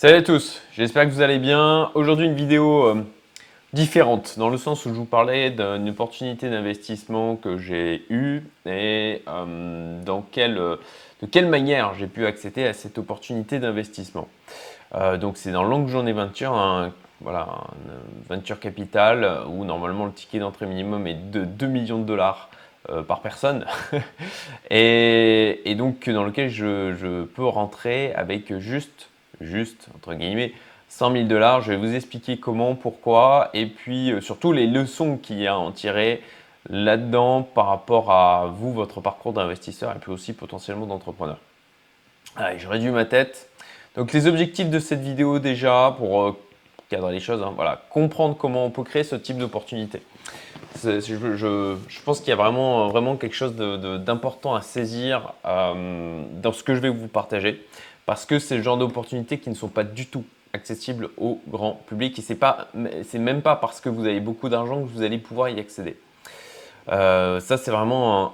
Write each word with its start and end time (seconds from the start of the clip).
Salut 0.00 0.18
à 0.18 0.22
tous, 0.22 0.62
j'espère 0.74 1.06
que 1.06 1.10
vous 1.10 1.22
allez 1.22 1.40
bien. 1.40 1.90
Aujourd'hui 1.94 2.26
une 2.26 2.36
vidéo 2.36 2.86
euh, 2.86 3.04
différente 3.72 4.38
dans 4.38 4.48
le 4.48 4.56
sens 4.56 4.86
où 4.86 4.90
je 4.90 4.94
vous 4.94 5.04
parlais 5.04 5.50
d'une 5.50 5.88
opportunité 5.88 6.48
d'investissement 6.48 7.34
que 7.34 7.58
j'ai 7.58 8.04
eue 8.08 8.44
et 8.64 9.22
euh, 9.26 10.00
dans 10.04 10.22
quelle, 10.22 10.54
de 10.54 11.26
quelle 11.28 11.48
manière 11.48 11.94
j'ai 11.94 12.06
pu 12.06 12.26
accéder 12.26 12.64
à 12.64 12.74
cette 12.74 12.96
opportunité 12.96 13.58
d'investissement. 13.58 14.28
Euh, 14.94 15.16
donc 15.16 15.36
c'est 15.36 15.50
dans 15.50 15.64
Longue 15.64 15.88
Journée 15.88 16.12
Venture, 16.12 16.52
un, 16.52 16.92
voilà, 17.20 17.48
venture 18.28 18.60
capital 18.60 19.42
où 19.48 19.64
normalement 19.64 20.06
le 20.06 20.12
ticket 20.12 20.38
d'entrée 20.38 20.66
minimum 20.66 21.08
est 21.08 21.32
de 21.32 21.42
2 21.44 21.66
millions 21.66 21.98
de 21.98 22.04
dollars 22.04 22.50
par 23.08 23.20
personne 23.20 23.66
et, 24.70 25.74
donc 25.76 26.08
dans 26.08 26.22
lequel 26.22 26.50
je 26.50 27.24
peux 27.24 27.44
rentrer 27.44 28.14
avec 28.14 28.56
juste 28.58 29.08
juste, 29.40 29.88
entre 29.94 30.14
guillemets, 30.14 30.52
100 30.88 31.12
000 31.12 31.24
dollars. 31.24 31.62
Je 31.62 31.72
vais 31.72 31.76
vous 31.76 31.94
expliquer 31.94 32.38
comment, 32.38 32.74
pourquoi, 32.74 33.50
et 33.54 33.66
puis 33.66 34.12
euh, 34.12 34.20
surtout 34.20 34.52
les 34.52 34.66
leçons 34.66 35.16
qu'il 35.16 35.40
y 35.40 35.46
a 35.46 35.54
à 35.54 35.56
en 35.56 35.72
tirer 35.72 36.22
là-dedans 36.68 37.42
par 37.42 37.66
rapport 37.66 38.10
à 38.10 38.46
vous, 38.46 38.72
votre 38.72 39.00
parcours 39.00 39.32
d'investisseur, 39.32 39.94
et 39.94 39.98
puis 39.98 40.12
aussi 40.12 40.32
potentiellement 40.32 40.86
d'entrepreneur. 40.86 41.38
Allez, 42.36 42.58
je 42.58 42.68
réduis 42.68 42.90
ma 42.90 43.04
tête. 43.04 43.48
Donc 43.96 44.12
les 44.12 44.26
objectifs 44.26 44.68
de 44.68 44.78
cette 44.78 45.00
vidéo 45.00 45.38
déjà, 45.38 45.94
pour 45.98 46.22
euh, 46.22 46.36
cadrer 46.88 47.12
les 47.12 47.20
choses, 47.20 47.42
hein, 47.42 47.52
voilà, 47.54 47.82
comprendre 47.90 48.36
comment 48.36 48.64
on 48.64 48.70
peut 48.70 48.84
créer 48.84 49.04
ce 49.04 49.16
type 49.16 49.38
d'opportunité. 49.38 50.02
Je, 50.82 52.02
pense 52.04 52.20
qu'il 52.20 52.28
y 52.28 52.32
a 52.32 52.36
vraiment, 52.36 52.88
vraiment 52.88 53.16
quelque 53.16 53.34
chose 53.34 53.56
d'important 53.56 54.54
à 54.54 54.62
saisir 54.62 55.32
euh, 55.44 56.22
dans 56.34 56.52
ce 56.52 56.62
que 56.62 56.74
je 56.74 56.80
vais 56.80 56.90
vous 56.90 57.08
partager 57.08 57.66
parce 58.08 58.24
que 58.24 58.38
c'est 58.38 58.56
le 58.56 58.62
genre 58.62 58.78
d'opportunités 58.78 59.38
qui 59.38 59.50
ne 59.50 59.54
sont 59.54 59.68
pas 59.68 59.84
du 59.84 60.06
tout 60.06 60.24
accessibles 60.54 61.10
au 61.18 61.42
grand 61.46 61.74
public 61.74 62.18
et 62.18 62.22
c'est 62.22 62.36
pas, 62.36 62.68
même 62.72 63.42
pas 63.42 63.54
parce 63.54 63.82
que 63.82 63.90
vous 63.90 64.06
avez 64.06 64.20
beaucoup 64.20 64.48
d'argent 64.48 64.82
que 64.82 64.88
vous 64.88 65.02
allez 65.02 65.18
pouvoir 65.18 65.50
y 65.50 65.60
accéder. 65.60 65.94
Euh, 66.88 67.38
ça, 67.40 67.58
c'est 67.58 67.70
vraiment 67.70 68.32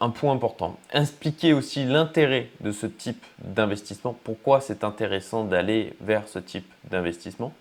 un, 0.00 0.10
point 0.10 0.32
important. 0.32 0.78
Expliquer 0.92 1.54
aussi 1.54 1.84
l'intérêt 1.84 2.50
de 2.60 2.70
ce 2.70 2.86
type 2.86 3.20
d'investissement, 3.40 4.16
pourquoi 4.22 4.60
c'est 4.60 4.84
intéressant 4.84 5.42
d'aller 5.42 5.94
vers 6.00 6.28
ce 6.28 6.38
type 6.38 6.72
d'investissement? 6.88 7.52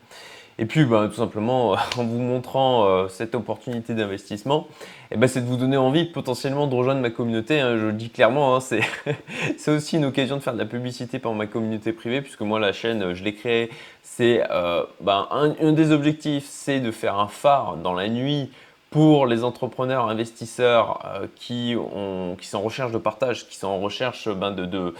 Et 0.57 0.65
puis, 0.65 0.85
ben, 0.85 1.09
tout 1.09 1.15
simplement, 1.15 1.71
en 1.97 2.03
vous 2.03 2.19
montrant 2.19 2.85
euh, 2.85 3.07
cette 3.09 3.35
opportunité 3.35 3.93
d'investissement, 3.93 4.67
eh 5.11 5.17
ben, 5.17 5.27
c'est 5.27 5.41
de 5.41 5.45
vous 5.45 5.57
donner 5.57 5.75
envie 5.75 6.05
potentiellement 6.05 6.67
de 6.67 6.75
rejoindre 6.75 7.01
ma 7.01 7.09
communauté. 7.09 7.59
Hein. 7.59 7.77
je 7.77 7.85
le 7.87 7.93
dis 7.93 8.09
clairement, 8.09 8.55
hein, 8.55 8.59
c'est 8.61 8.81
aussi 9.67 9.97
une 9.97 10.05
occasion 10.05 10.37
de 10.37 10.41
faire 10.41 10.53
de 10.53 10.59
la 10.59 10.65
publicité 10.65 11.19
pour 11.19 11.35
ma 11.35 11.45
communauté 11.45 11.91
privée, 11.91 12.21
puisque 12.21 12.41
moi, 12.41 12.59
la 12.59 12.71
chaîne, 12.71 13.13
je 13.13 13.23
l'ai 13.23 13.33
créée. 13.33 13.69
C'est 14.01 14.43
euh, 14.49 14.83
ben, 15.01 15.27
un, 15.31 15.73
des 15.73 15.91
objectifs, 15.91 16.45
c'est 16.47 16.79
de 16.79 16.91
faire 16.91 17.19
un 17.19 17.27
phare 17.27 17.75
dans 17.77 17.93
la 17.93 18.07
nuit 18.07 18.49
pour 18.91 19.27
les 19.27 19.43
entrepreneurs, 19.43 20.07
investisseurs 20.07 21.01
euh, 21.05 21.27
qui, 21.35 21.75
ont, 21.75 22.37
qui 22.39 22.47
sont 22.47 22.59
en 22.59 22.61
recherche 22.61 22.93
de 22.93 22.97
partage, 22.97 23.45
qui 23.49 23.57
sont 23.57 23.67
en 23.67 23.79
recherche 23.79 24.29
de, 24.29 24.49
de, 24.51 24.65
de 24.65 24.93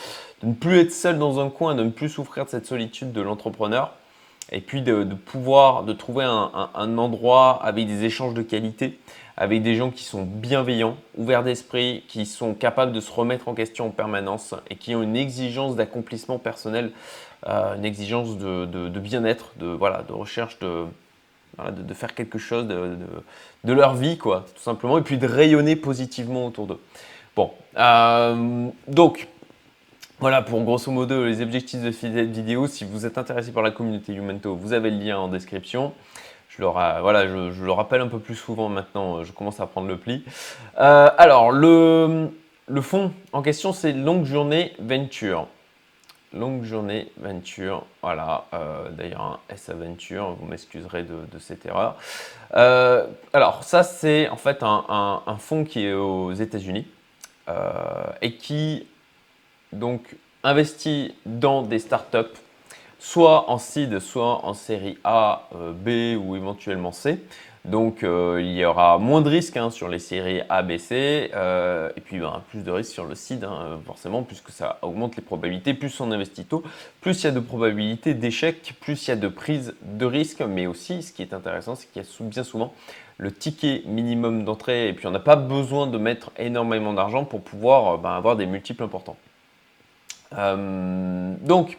ne 0.43 0.53
plus 0.53 0.79
être 0.79 0.91
seul 0.91 1.17
dans 1.17 1.39
un 1.39 1.49
coin, 1.49 1.75
de 1.75 1.83
ne 1.83 1.91
plus 1.91 2.09
souffrir 2.09 2.43
de 2.43 2.49
cette 2.49 2.65
solitude 2.65 3.13
de 3.13 3.21
l'entrepreneur 3.21 3.93
et 4.51 4.61
puis 4.61 4.81
de, 4.81 5.03
pouvoir 5.03 5.83
de 5.83 5.93
trouver 5.93 6.25
un, 6.25 6.97
endroit 6.97 7.59
avec 7.63 7.87
des 7.87 8.03
échanges 8.03 8.33
de 8.33 8.41
qualité, 8.41 8.99
avec 9.37 9.63
des 9.63 9.75
gens 9.75 9.91
qui 9.91 10.03
sont 10.03 10.23
bienveillants, 10.23 10.97
ouverts 11.17 11.43
d'esprit, 11.43 12.03
qui 12.07 12.25
sont 12.25 12.53
capables 12.53 12.91
de 12.91 12.99
se 12.99 13.11
remettre 13.11 13.47
en 13.47 13.53
question 13.53 13.87
en 13.87 13.89
permanence 13.89 14.53
et 14.69 14.75
qui 14.75 14.95
ont 14.95 15.01
une 15.01 15.15
exigence 15.15 15.75
d'accomplissement 15.75 16.37
personnel, 16.37 16.91
euh, 17.47 17.75
une 17.75 17.85
exigence 17.85 18.37
de, 18.37 18.99
bien-être, 18.99 19.51
de, 19.57 19.67
voilà, 19.67 20.03
de 20.03 20.13
recherche 20.13 20.59
de, 20.59 20.85
de, 21.71 21.93
faire 21.93 22.13
quelque 22.13 22.37
chose 22.37 22.67
de, 22.67 23.73
leur 23.73 23.95
vie, 23.95 24.17
quoi, 24.17 24.45
tout 24.55 24.61
simplement, 24.61 24.97
et 24.97 25.01
puis 25.01 25.17
de 25.17 25.27
rayonner 25.27 25.75
positivement 25.75 26.45
autour 26.45 26.67
d'eux. 26.67 26.79
Bon, 27.35 27.51
euh, 27.77 28.69
donc 28.87 29.27
voilà 30.19 30.41
pour 30.41 30.61
grosso 30.63 30.91
modo 30.91 31.25
les 31.25 31.41
objectifs 31.41 31.81
de 31.81 31.91
cette 31.91 32.13
vidéo. 32.13 32.67
Si 32.67 32.85
vous 32.85 33.05
êtes 33.05 33.17
intéressé 33.17 33.51
par 33.51 33.63
la 33.63 33.71
communauté 33.71 34.13
Youmento, 34.13 34.55
vous 34.55 34.71
avez 34.71 34.89
le 34.89 34.97
lien 34.97 35.17
en 35.17 35.27
description. 35.27 35.93
Je 36.47 36.61
le, 36.61 37.71
rappelle 37.71 37.99
un 37.99 38.07
peu 38.07 38.19
plus 38.19 38.35
souvent 38.35 38.69
maintenant, 38.69 39.23
je 39.23 39.33
commence 39.33 39.59
à 39.59 39.67
prendre 39.67 39.89
le 39.89 39.97
pli. 39.97 40.23
Euh, 40.79 41.09
alors, 41.17 41.51
le, 41.51 42.29
le 42.67 42.81
fond 42.81 43.11
en 43.33 43.41
question, 43.41 43.73
c'est 43.73 43.91
Longue 43.91 44.23
Journée 44.23 44.73
Venture. 44.79 45.47
Longue 46.31 46.63
Journée 46.63 47.11
Venture, 47.17 47.85
voilà, 48.01 48.45
euh, 48.53 48.89
d'ailleurs 48.91 49.21
un 49.21 49.39
S 49.49 49.69
Venture, 49.69 50.35
vous 50.39 50.45
m'excuserez 50.45 51.03
de, 51.03 51.39
cette 51.39 51.65
erreur. 51.65 51.97
Euh, 52.55 53.05
alors, 53.33 53.65
ça, 53.65 53.83
c'est 53.83 54.29
en 54.29 54.37
fait 54.37 54.63
un, 54.63 55.23
un, 55.27 55.37
fonds 55.37 55.65
qui 55.65 55.85
est 55.85 55.93
aux 55.93 56.31
États-Unis 56.31 56.87
et 58.21 58.33
qui 58.37 58.87
donc 59.79 60.15
investi 60.43 61.13
dans 61.25 61.61
des 61.61 61.79
startups, 61.79 62.37
soit 62.99 63.49
en 63.49 63.57
seed, 63.57 63.99
soit 63.99 64.45
en 64.45 64.53
série 64.53 64.97
A, 65.03 65.47
euh, 65.55 65.71
B 65.73 66.19
ou 66.19 66.35
éventuellement 66.35 66.91
C. 66.91 67.19
Donc 67.65 68.03
euh, 68.03 68.39
il 68.41 68.51
y 68.51 68.63
aura 68.63 68.99
moins 68.99 69.21
de 69.21 69.29
risques 69.29 69.57
hein, 69.57 69.71
sur 69.71 69.89
les 69.89 69.97
séries 69.97 70.41
A, 70.49 70.61
B, 70.61 70.77
C, 70.77 71.31
euh, 71.33 71.89
et 71.97 72.01
puis 72.01 72.19
ben, 72.19 72.43
plus 72.49 72.63
de 72.63 72.69
risques 72.69 72.91
sur 72.91 73.05
le 73.05 73.15
seed, 73.15 73.43
hein, 73.43 73.79
forcément, 73.87 74.21
puisque 74.21 74.51
ça 74.51 74.77
augmente 74.83 75.15
les 75.15 75.23
probabilités. 75.23 75.73
Plus 75.73 75.99
on 75.99 76.11
investit 76.11 76.45
tôt, 76.45 76.63
plus 77.01 77.23
il 77.23 77.25
y 77.25 77.27
a 77.27 77.31
de 77.31 77.39
probabilités 77.39 78.13
d'échec, 78.13 78.75
plus 78.79 79.07
il 79.07 79.09
y 79.09 79.13
a 79.13 79.15
de 79.15 79.27
prise 79.27 79.73
de 79.81 80.05
risque, 80.05 80.41
mais 80.41 80.67
aussi, 80.67 81.01
ce 81.01 81.11
qui 81.11 81.23
est 81.23 81.33
intéressant, 81.33 81.73
c'est 81.73 81.91
qu'il 81.91 82.03
y 82.03 82.05
a 82.05 82.25
bien 82.25 82.43
souvent 82.43 82.71
le 83.17 83.31
ticket 83.31 83.81
minimum 83.87 84.43
d'entrée, 84.43 84.89
et 84.89 84.93
puis 84.93 85.07
on 85.07 85.11
n'a 85.11 85.19
pas 85.19 85.35
besoin 85.37 85.87
de 85.87 85.97
mettre 85.97 86.31
énormément 86.37 86.93
d'argent 86.93 87.25
pour 87.25 87.41
pouvoir 87.41 87.97
ben, 87.97 88.11
avoir 88.11 88.35
des 88.35 88.45
multiples 88.45 88.83
importants. 88.83 89.17
Euh, 90.37 91.33
donc, 91.41 91.77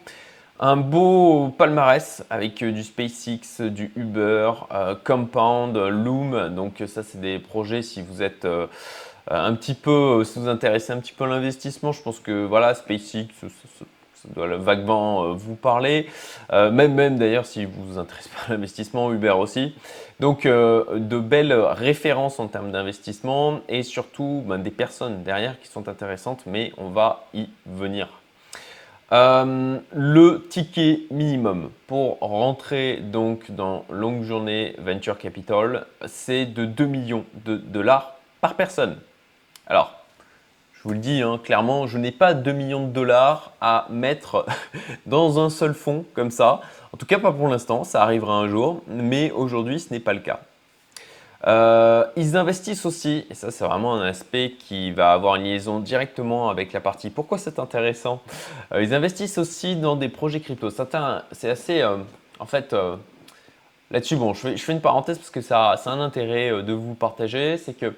un 0.59 0.77
beau 0.77 1.55
palmarès 1.57 2.25
avec 2.31 2.63
euh, 2.63 2.73
du 2.73 2.83
SpaceX, 2.83 3.61
du 3.61 3.93
Uber, 3.97 4.53
euh, 4.73 4.95
Compound, 5.05 5.77
Loom. 5.77 6.55
Donc 6.55 6.83
ça, 6.87 7.03
c'est 7.03 7.21
des 7.21 7.39
projets 7.39 7.83
si 7.83 8.03
vous 8.03 8.23
êtes 8.23 8.47
un 9.29 9.55
petit 9.55 9.75
peu, 9.75 10.25
si 10.25 10.39
vous 10.39 10.49
intéressez 10.49 10.93
un 10.93 10.99
petit 10.99 11.13
peu 11.13 11.25
à 11.25 11.27
l'investissement, 11.27 11.93
je 11.93 12.03
pense 12.03 12.21
que 12.21 12.45
voilà, 12.45 12.75
SpaceX, 12.75 13.27
ça, 13.41 14.29
doit 14.35 14.57
vaguement 14.57 15.35
vous 15.35 15.57
parler. 15.57 16.09
même 16.51 16.95
même 16.95 17.19
d'ailleurs 17.19 17.45
si 17.45 17.65
vous 17.65 17.85
vous 17.85 17.99
intéressez 17.99 18.31
pas 18.31 18.47
à 18.47 18.51
l'investissement, 18.53 19.13
Uber 19.13 19.35
aussi. 19.37 19.75
Donc 20.21 20.47
de 20.47 21.19
belles 21.19 21.53
références 21.53 22.39
en 22.39 22.47
termes 22.47 22.71
d'investissement 22.71 23.61
et 23.69 23.83
surtout 23.83 24.45
ben, 24.47 24.59
des 24.59 24.71
personnes 24.71 25.25
derrière 25.25 25.61
qui 25.61 25.69
sont 25.69 25.89
intéressantes, 25.89 26.45
mais 26.47 26.73
on 26.79 26.91
va 26.91 27.27
y 27.35 27.49
venir. 27.67 28.09
Euh, 29.13 29.79
le 29.93 30.47
ticket 30.49 31.03
minimum 31.13 31.71
pour 31.87 32.19
rentrer 32.19 32.97
donc 32.97 33.53
dans 33.53 33.85
longue 33.89 34.25
journée 34.25 34.75
venture 34.79 35.17
capital, 35.17 35.87
c'est 36.07 36.45
de 36.45 36.65
2 36.65 36.87
millions 36.87 37.25
de 37.45 37.57
dollars 37.57 38.17
par 38.41 38.55
personne. 38.55 38.99
Alors, 39.69 40.01
je 40.73 40.83
vous 40.83 40.91
le 40.91 40.99
dis 40.99 41.23
hein, 41.23 41.39
clairement, 41.43 41.87
je 41.87 41.99
n'ai 41.99 42.11
pas 42.11 42.35
2 42.35 42.51
millions 42.51 42.85
de 42.85 42.93
dollars 42.93 43.53
à 43.61 43.87
mettre 43.91 44.45
dans 45.07 45.39
un 45.39 45.51
seul 45.51 45.75
fonds 45.75 46.05
comme 46.15 46.33
ça. 46.33 46.61
En 46.93 46.97
tout 46.97 47.07
cas, 47.07 47.21
pas 47.21 47.31
pour 47.31 47.47
l'instant, 47.47 47.85
ça 47.85 48.03
arrivera 48.03 48.35
un 48.35 48.49
jour, 48.49 48.83
mais 48.89 49.31
aujourd'hui, 49.31 49.79
ce 49.79 49.93
n'est 49.93 50.01
pas 50.01 50.15
le 50.15 50.21
cas. 50.21 50.41
Euh, 51.47 52.05
ils 52.17 52.37
investissent 52.37 52.87
aussi, 52.87 53.25
et 53.31 53.35
ça 53.35 53.53
c'est 53.53 53.65
vraiment 53.65 53.95
un 53.95 54.05
aspect 54.05 54.55
qui 54.59 54.91
va 54.91 55.13
avoir 55.13 55.37
une 55.37 55.45
liaison 55.45 55.79
directement 55.79 56.49
avec 56.51 56.73
la 56.73 56.81
partie 56.81 57.09
pourquoi 57.09 57.39
c'est 57.39 57.61
intéressant? 57.61 58.21
Euh, 58.73 58.83
ils 58.83 58.95
investissent 58.95 59.39
aussi 59.39 59.77
dans 59.77 59.95
des 59.95 60.09
projets 60.09 60.41
crypto. 60.41 60.71
C'est 60.71 61.49
assez, 61.49 61.83
euh, 61.83 61.99
en 62.41 62.47
fait, 62.47 62.75
là-dessus, 63.93 64.17
bon, 64.17 64.35
je 64.35 64.57
fais, 64.57 64.73
une 64.73 64.81
parenthèse 64.81 65.19
parce 65.19 65.31
que 65.31 65.41
ça, 65.41 65.71
a 65.71 65.91
un 65.91 66.01
intérêt 66.01 66.63
de 66.65 66.73
vous 66.73 66.95
partager, 66.95 67.59
c'est 67.59 67.75
que 67.75 67.95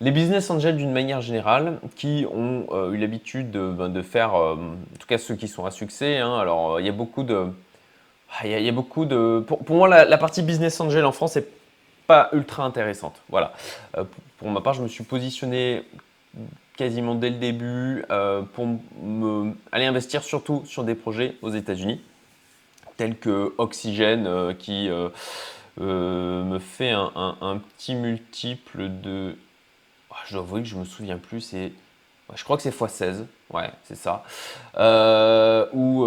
les 0.00 0.12
business 0.12 0.48
angels 0.48 0.76
d'une 0.76 0.92
manière 0.92 1.20
générale, 1.20 1.80
qui 1.96 2.26
ont 2.32 2.66
eu 2.92 2.96
l'habitude 2.96 3.50
de, 3.50 3.70
ben, 3.70 4.02
faire, 4.04 4.34
en 4.34 4.56
tout 5.00 5.08
cas 5.08 5.18
ceux 5.18 5.34
qui 5.34 5.48
sont 5.48 5.66
à 5.66 5.72
succès, 5.72 6.18
hein, 6.18 6.38
alors 6.38 6.78
il 6.78 6.86
y 6.86 6.88
a 6.88 6.92
beaucoup 6.92 7.24
de... 7.24 7.46
Ah, 8.30 8.46
il 8.46 8.62
y, 8.62 8.68
a, 8.68 8.72
beaucoup 8.72 9.06
de. 9.06 9.42
Pour, 9.46 9.74
moi, 9.74 9.88
la, 9.88 10.18
partie 10.18 10.42
business 10.42 10.78
angel 10.80 11.06
en 11.06 11.12
France 11.12 11.38
est 11.38 11.48
pas 12.08 12.30
ultra 12.32 12.64
intéressante. 12.64 13.20
Voilà. 13.28 13.52
Euh, 13.96 14.04
pour 14.38 14.50
ma 14.50 14.60
part, 14.60 14.74
je 14.74 14.82
me 14.82 14.88
suis 14.88 15.04
positionné 15.04 15.84
quasiment 16.76 17.14
dès 17.14 17.30
le 17.30 17.36
début 17.36 18.04
euh, 18.10 18.42
pour 18.42 18.66
me, 19.02 19.52
aller 19.70 19.84
investir 19.84 20.24
surtout 20.24 20.64
sur 20.64 20.84
des 20.84 20.94
projets 20.94 21.36
aux 21.42 21.50
États-Unis, 21.50 22.00
tels 22.96 23.16
que 23.16 23.54
Oxygène 23.58 24.26
euh, 24.26 24.54
qui 24.54 24.88
me 25.78 26.58
fait 26.58 26.90
un, 26.92 27.60
petit 27.76 27.94
multiple 27.94 28.88
de. 28.88 29.36
Ah, 30.10 30.16
je 30.26 30.32
dois 30.32 30.42
avouer 30.42 30.62
que 30.62 30.68
je 30.68 30.76
me 30.76 30.84
souviens 30.84 31.18
plus, 31.18 31.42
c'est. 31.42 31.72
Je 32.34 32.44
crois 32.44 32.56
que 32.56 32.62
c'est 32.62 32.76
x16, 32.76 33.26
ouais, 33.52 33.70
c'est 33.84 33.96
ça. 33.96 34.24
ou 35.74 36.04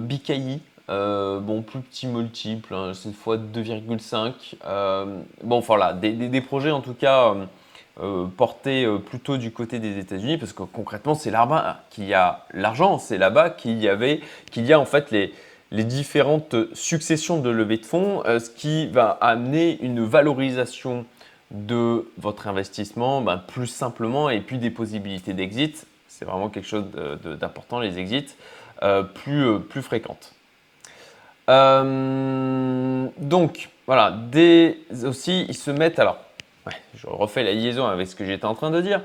BKI, 0.00 0.60
bon, 0.88 1.62
plus 1.62 1.80
petit 1.80 2.06
multiple, 2.06 2.74
hein, 2.74 2.92
cette 2.94 3.14
fois 3.14 3.36
2,5. 3.36 4.32
bon, 5.42 5.60
voilà, 5.60 5.92
des, 5.92 6.12
des, 6.12 6.40
projets 6.40 6.70
en 6.70 6.80
tout 6.80 6.94
cas 6.94 7.34
portés 8.36 8.86
plutôt 9.06 9.36
du 9.36 9.52
côté 9.52 9.78
des 9.78 9.98
États-Unis, 9.98 10.36
parce 10.38 10.52
que 10.52 10.64
concrètement, 10.64 11.14
c'est 11.14 11.30
là-bas 11.30 11.80
qu'il 11.90 12.04
y 12.04 12.14
a 12.14 12.44
l'argent, 12.52 12.98
c'est 12.98 13.18
là-bas 13.18 13.50
qu'il 13.50 13.78
y 13.78 13.88
avait, 13.88 14.20
qu'il 14.50 14.66
y 14.66 14.72
a 14.72 14.80
en 14.80 14.84
fait 14.84 15.10
les, 15.10 15.32
différentes 15.84 16.54
successions 16.72 17.40
de 17.40 17.50
levées 17.50 17.78
de 17.78 17.86
fonds, 17.86 18.22
ce 18.24 18.50
qui 18.50 18.86
va 18.88 19.10
amener 19.20 19.78
une 19.80 20.04
valorisation 20.04 21.04
de 21.54 22.10
votre 22.18 22.48
investissement 22.48 23.20
ben, 23.20 23.38
plus 23.38 23.66
simplement 23.66 24.28
et 24.28 24.40
puis 24.40 24.58
des 24.58 24.70
possibilités 24.70 25.32
d'exit. 25.32 25.86
C'est 26.08 26.24
vraiment 26.24 26.48
quelque 26.48 26.66
chose 26.66 26.84
d'important, 27.40 27.80
les 27.80 27.98
exits, 27.98 28.34
euh, 28.82 29.04
euh, 29.28 29.58
plus 29.58 29.82
fréquentes. 29.82 30.32
Euh, 31.48 33.06
donc, 33.18 33.68
voilà, 33.86 34.16
des, 34.30 34.80
aussi, 35.04 35.44
ils 35.48 35.56
se 35.56 35.70
mettent. 35.70 35.98
Alors, 35.98 36.18
je 36.94 37.06
refais 37.06 37.42
la 37.42 37.52
liaison 37.52 37.86
avec 37.86 38.08
ce 38.08 38.16
que 38.16 38.24
j'étais 38.24 38.46
en 38.46 38.54
train 38.54 38.70
de 38.70 38.80
dire. 38.80 39.02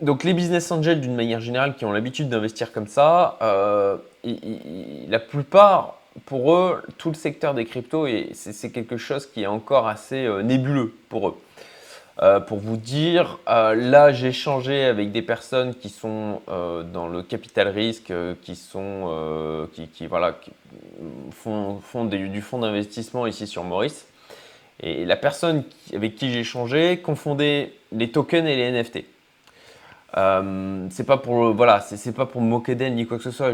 donc, 0.00 0.24
les 0.24 0.34
business 0.34 0.70
angels, 0.70 1.00
d'une 1.00 1.14
manière 1.14 1.40
générale, 1.40 1.74
qui 1.76 1.84
ont 1.84 1.92
l'habitude 1.92 2.28
d'investir 2.28 2.72
comme 2.72 2.88
ça, 2.88 3.38
la 4.24 5.18
plupart 5.18 5.98
pour 6.26 6.52
eux, 6.54 6.82
tout 6.96 7.08
le 7.08 7.14
secteur 7.14 7.54
des 7.54 7.64
cryptos, 7.64 8.06
c'est 8.32 8.70
quelque 8.70 8.96
chose 8.96 9.26
qui 9.26 9.42
est 9.42 9.46
encore 9.46 9.88
assez 9.88 10.24
euh, 10.24 10.42
nébuleux 10.42 10.94
pour 11.08 11.28
eux. 11.28 11.36
Euh, 12.20 12.40
pour 12.40 12.58
vous 12.58 12.76
dire, 12.76 13.38
euh, 13.48 13.74
là 13.76 14.10
j'ai 14.12 14.28
échangé 14.28 14.84
avec 14.84 15.12
des 15.12 15.22
personnes 15.22 15.74
qui 15.74 15.88
sont 15.88 16.40
dans 16.48 17.08
le 17.08 17.22
capital 17.22 17.68
risque, 17.68 18.12
qui 18.42 18.56
sont 18.56 19.68
qui, 19.72 20.06
voilà, 20.06 20.38
font, 21.30 21.80
du 22.04 22.42
fonds 22.42 22.58
d'investissement 22.58 23.26
ici 23.26 23.46
sur 23.46 23.64
Maurice. 23.64 24.06
Et 24.80 25.04
la 25.04 25.16
personne 25.16 25.64
avec 25.92 26.14
qui 26.14 26.30
j'ai 26.32 26.40
échangé 26.40 26.98
confondait 26.98 27.72
les 27.92 28.10
tokens 28.10 28.46
et 28.46 28.56
les 28.56 28.70
NFT. 28.70 29.04
Euh, 30.16 30.86
c'est 30.90 31.04
pas 31.04 31.18
pour 31.18 31.52
voilà, 31.52 31.80
c'est 31.80 32.14
pas 32.14 32.26
pour 32.26 32.40
me 32.40 32.48
moquer 32.48 32.74
d'elle 32.74 32.94
ni 32.94 33.06
quoi 33.06 33.18
que 33.18 33.24
ce 33.24 33.30
soit. 33.30 33.52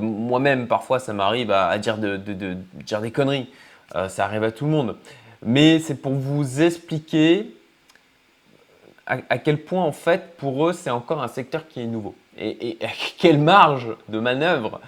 Moi-même, 0.00 0.66
parfois, 0.66 0.98
ça 0.98 1.12
m'arrive 1.12 1.50
à, 1.50 1.76
dire, 1.78 1.98
de, 1.98 2.16
dire 2.84 3.00
des 3.00 3.10
conneries. 3.10 3.48
Euh, 3.94 4.08
ça 4.08 4.24
arrive 4.24 4.44
à 4.44 4.52
tout 4.52 4.64
le 4.64 4.70
monde. 4.70 4.96
Mais 5.44 5.78
c'est 5.78 5.96
pour 5.96 6.12
vous 6.12 6.62
expliquer 6.62 7.54
à, 9.28 9.38
quel 9.38 9.58
point, 9.58 9.82
en 9.82 9.92
fait, 9.92 10.36
pour 10.36 10.68
eux, 10.68 10.72
c'est 10.72 10.90
encore 10.90 11.22
un 11.22 11.28
secteur 11.28 11.66
qui 11.68 11.80
est 11.80 11.86
nouveau. 11.86 12.14
Et, 12.38 12.78
quelle 13.18 13.38
marge 13.38 13.88
de 14.08 14.18
manœuvre 14.18 14.80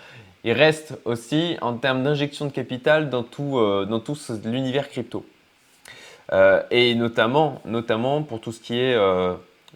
il 0.45 0.53
reste 0.53 0.99
aussi 1.05 1.57
en 1.61 1.75
termes 1.75 2.03
d'injection 2.03 2.47
de 2.47 2.51
capital 2.51 3.11
dans 3.11 3.23
tout, 3.23 3.59
euh, 3.59 3.87
l'univers 4.45 4.89
crypto. 4.89 5.25
et 6.73 6.97
notamment, 6.97 7.61
notamment 7.65 8.25
pour 8.25 8.41
tout 8.41 8.51
ce 8.51 8.61
qui 8.61 8.77
est 8.77 8.97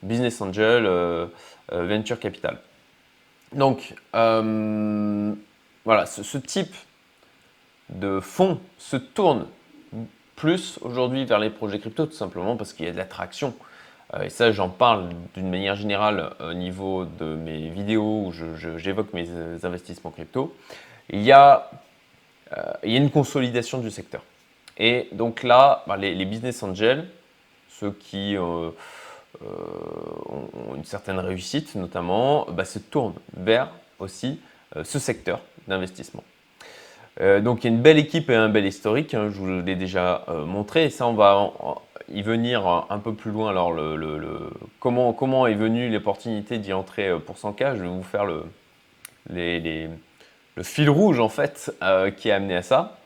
business 0.03 0.41
angel, 0.41 0.87
euh, 0.87 1.27
euh, 1.73 1.87
venture 1.87 2.19
capital. 2.19 2.59
Donc, 3.53 3.95
euh, 4.15 5.33
voilà, 5.85 6.07
ce, 6.07 6.39
type 6.39 6.75
de 7.89 8.21
fonds 8.21 8.61
se 8.79 8.97
tourne 8.97 9.47
plus 10.35 10.79
aujourd'hui 10.83 11.25
vers 11.25 11.39
les 11.39 11.51
projets 11.51 11.79
crypto, 11.79 12.07
tout 12.07 12.13
simplement 12.13 12.57
parce 12.57 12.73
qu'il 12.73 12.87
y 12.87 12.89
a 12.89 12.93
de 12.93 12.97
l'attraction. 12.97 13.55
Et 14.23 14.31
ça, 14.31 14.53
j'en 14.53 14.69
parle 14.69 15.09
d'une 15.35 15.51
manière 15.51 15.75
générale 15.75 16.33
au 16.41 16.55
niveau 16.55 17.05
de 17.05 17.25
mes 17.25 17.69
vidéos 17.71 18.27
où 18.27 18.33
j'évoque 18.79 19.13
mes 19.13 19.29
investissements 19.65 20.11
crypto. 20.11 20.57
Il 21.11 21.23
y, 21.23 21.33
a, 21.33 21.71
il 22.85 22.93
y 22.93 22.95
a 22.95 22.99
une 22.99 23.11
consolidation 23.11 23.79
du 23.79 23.91
secteur. 23.91 24.23
Et 24.79 25.09
donc 25.13 25.43
là, 25.43 25.85
bah, 25.87 25.97
les, 25.97 26.25
business 26.25 26.63
angels, 26.63 27.09
ceux 27.69 27.93
qui 27.93 28.37
euh, 28.37 28.71
ont 29.43 30.75
une 30.77 30.85
certaine 30.85 31.19
réussite 31.19 31.75
notamment, 31.75 32.47
bah, 32.51 32.65
se 32.65 32.79
tournent 32.79 33.15
vers 33.37 33.71
aussi 33.99 34.41
euh, 34.77 34.85
ce 34.85 34.99
secteur 34.99 35.41
d'investissement. 35.67 36.25
Euh, 37.21 37.41
donc 37.41 37.65
il 37.65 37.69
y 37.69 37.71
a 37.71 37.75
une 37.75 37.83
belle 37.83 37.99
équipe 37.99 38.29
et 38.29 38.35
un 38.35 38.51
bel 38.51 38.67
historique, 38.67 39.15
hein, 39.15 39.31
je 39.33 39.39
vous 39.39 39.63
l'ai 39.63 39.77
déjà 39.77 40.27
montré, 40.47 40.85
et 40.85 40.91
ça 40.91 41.07
on 41.07 41.15
va 41.15 41.51
y 42.09 42.23
venir 42.23 42.87
un 42.89 42.99
peu 42.99 43.15
plus 43.15 43.31
loin. 43.31 43.51
Alors 43.51 43.73
le, 43.73 44.51
comment, 44.81 45.13
comment 45.13 45.47
est 45.47 45.55
venue 45.55 45.91
l'opportunité 45.91 46.59
d'y 46.59 46.73
entrer 46.73 47.19
pour 47.21 47.37
100K 47.37 47.77
Je 47.77 47.83
vais 47.83 47.89
vous 47.89 48.03
faire 48.03 48.25
le, 48.25 48.45
le 49.31 50.63
fil 50.63 50.91
rouge 50.91 51.21
en 51.21 51.29
fait 51.29 51.75
qui 52.17 52.31
a 52.31 52.37
amené 52.37 52.57
à 52.57 52.63
ça. 52.63 52.97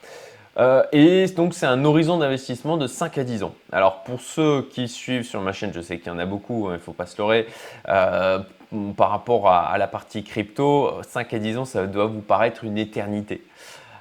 Euh, 0.58 0.82
et 0.92 1.26
donc, 1.28 1.54
c'est 1.54 1.66
un 1.66 1.84
horizon 1.84 2.18
d'investissement 2.18 2.76
de 2.76 2.86
5 2.86 3.18
à 3.18 3.24
10 3.24 3.44
ans. 3.44 3.54
Alors, 3.72 4.02
pour 4.02 4.20
ceux 4.20 4.62
qui 4.70 4.88
suivent 4.88 5.22
sur 5.22 5.40
ma 5.40 5.52
chaîne, 5.52 5.72
je 5.72 5.80
sais 5.80 5.98
qu'il 5.98 6.08
y 6.08 6.14
en 6.14 6.18
a 6.18 6.26
beaucoup, 6.26 6.66
hein, 6.66 6.72
il 6.72 6.74
ne 6.74 6.78
faut 6.78 6.92
pas 6.92 7.06
se 7.06 7.16
leurrer. 7.18 7.46
Euh, 7.88 8.40
par 8.96 9.10
rapport 9.10 9.48
à, 9.48 9.76
la 9.78 9.88
partie 9.88 10.22
crypto, 10.22 11.02
5 11.02 11.34
à 11.34 11.38
10 11.38 11.58
ans, 11.58 11.64
ça 11.64 11.86
doit 11.86 12.06
vous 12.06 12.20
paraître 12.20 12.64
une 12.64 12.78
éternité. 12.78 13.42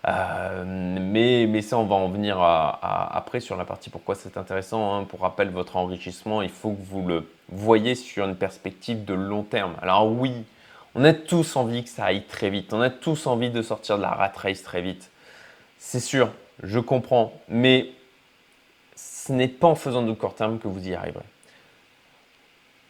Euh, 0.07 0.63
mais, 0.65 1.61
ça, 1.61 1.77
on 1.77 1.85
va 1.85 1.95
en 1.95 2.09
venir 2.09 2.41
après 2.41 3.39
sur 3.39 3.57
la 3.57 3.65
partie 3.65 3.89
pourquoi 3.89 4.15
c'est 4.15 4.37
intéressant. 4.37 4.95
Hein. 4.95 5.03
Pour 5.03 5.21
rappel, 5.21 5.49
votre 5.49 5.77
enrichissement, 5.77 6.41
il 6.41 6.49
faut 6.49 6.71
que 6.71 6.81
vous 6.81 7.05
le 7.05 7.29
voyez 7.49 7.95
sur 7.95 8.25
une 8.25 8.35
perspective 8.35 9.05
de 9.05 9.13
long 9.13 9.43
terme. 9.43 9.75
Alors 9.81 10.11
oui, 10.11 10.33
on 10.95 11.03
a 11.03 11.13
tous 11.13 11.55
envie 11.55 11.83
que 11.83 11.89
ça 11.89 12.05
aille 12.05 12.23
très 12.23 12.49
vite. 12.49 12.73
On 12.73 12.81
a 12.81 12.89
tous 12.89 13.27
envie 13.27 13.49
de 13.49 13.61
sortir 13.61 13.97
de 13.97 14.01
la 14.01 14.11
rat 14.11 14.31
race 14.35 14.63
très 14.63 14.81
vite. 14.81 15.11
C'est 15.77 15.99
sûr, 15.99 16.31
je 16.63 16.79
comprends, 16.79 17.33
mais 17.47 17.91
ce 18.95 19.31
n'est 19.31 19.47
pas 19.47 19.67
en 19.67 19.75
faisant 19.75 20.01
de 20.01 20.11
court 20.13 20.35
terme 20.35 20.59
que 20.59 20.67
vous 20.67 20.87
y 20.87 20.93
arriverez. 20.93 21.23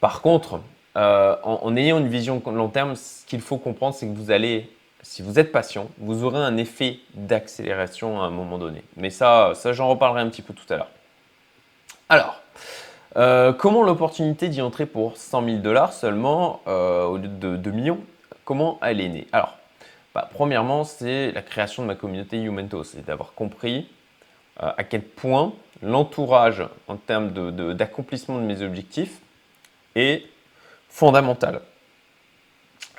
Par 0.00 0.22
contre, 0.22 0.60
euh, 0.96 1.36
en, 1.44 1.76
ayant 1.76 1.98
une 1.98 2.08
vision 2.08 2.42
long 2.46 2.68
terme, 2.68 2.96
ce 2.96 3.24
qu'il 3.26 3.40
faut 3.40 3.58
comprendre, 3.58 3.94
c'est 3.94 4.06
que 4.06 4.14
vous 4.14 4.30
allez, 4.30 4.70
si 5.02 5.22
vous 5.22 5.38
êtes 5.38 5.52
patient, 5.52 5.88
vous 5.98 6.24
aurez 6.24 6.38
un 6.38 6.56
effet 6.56 6.98
d'accélération 7.14 8.20
à 8.22 8.26
un 8.26 8.30
moment 8.30 8.58
donné. 8.58 8.82
Mais 8.96 9.10
ça, 9.10 9.52
ça 9.54 9.72
j'en 9.72 9.88
reparlerai 9.88 10.20
un 10.20 10.28
petit 10.28 10.42
peu 10.42 10.54
tout 10.54 10.70
à 10.72 10.76
l'heure. 10.76 10.90
Alors, 12.08 12.40
euh, 13.16 13.52
comment 13.52 13.82
l'opportunité 13.82 14.48
d'y 14.48 14.62
entrer 14.62 14.86
pour 14.86 15.16
100 15.16 15.44
000 15.44 15.56
dollars 15.58 15.92
seulement 15.92 16.60
euh, 16.66 17.04
au 17.04 17.16
lieu 17.16 17.28
de 17.28 17.56
2 17.56 17.70
millions, 17.70 18.00
comment 18.44 18.78
elle 18.82 19.00
est 19.00 19.08
née? 19.08 19.26
Alors, 19.32 19.56
bah, 20.14 20.28
premièrement, 20.32 20.84
c'est 20.84 21.32
la 21.32 21.42
création 21.42 21.82
de 21.82 21.88
ma 21.88 21.94
communauté 21.94 22.38
Youmento. 22.38 22.84
C'est 22.84 23.04
d'avoir 23.04 23.32
compris 23.34 23.88
euh, 24.62 24.70
à 24.76 24.84
quel 24.84 25.02
point 25.02 25.52
l'entourage 25.82 26.64
en 26.88 26.96
termes 26.96 27.30
d'accomplissement 27.74 28.36
de, 28.38 28.42
mes 28.42 28.62
objectifs 28.62 29.20
est 29.94 30.24
fondamental. 30.88 31.62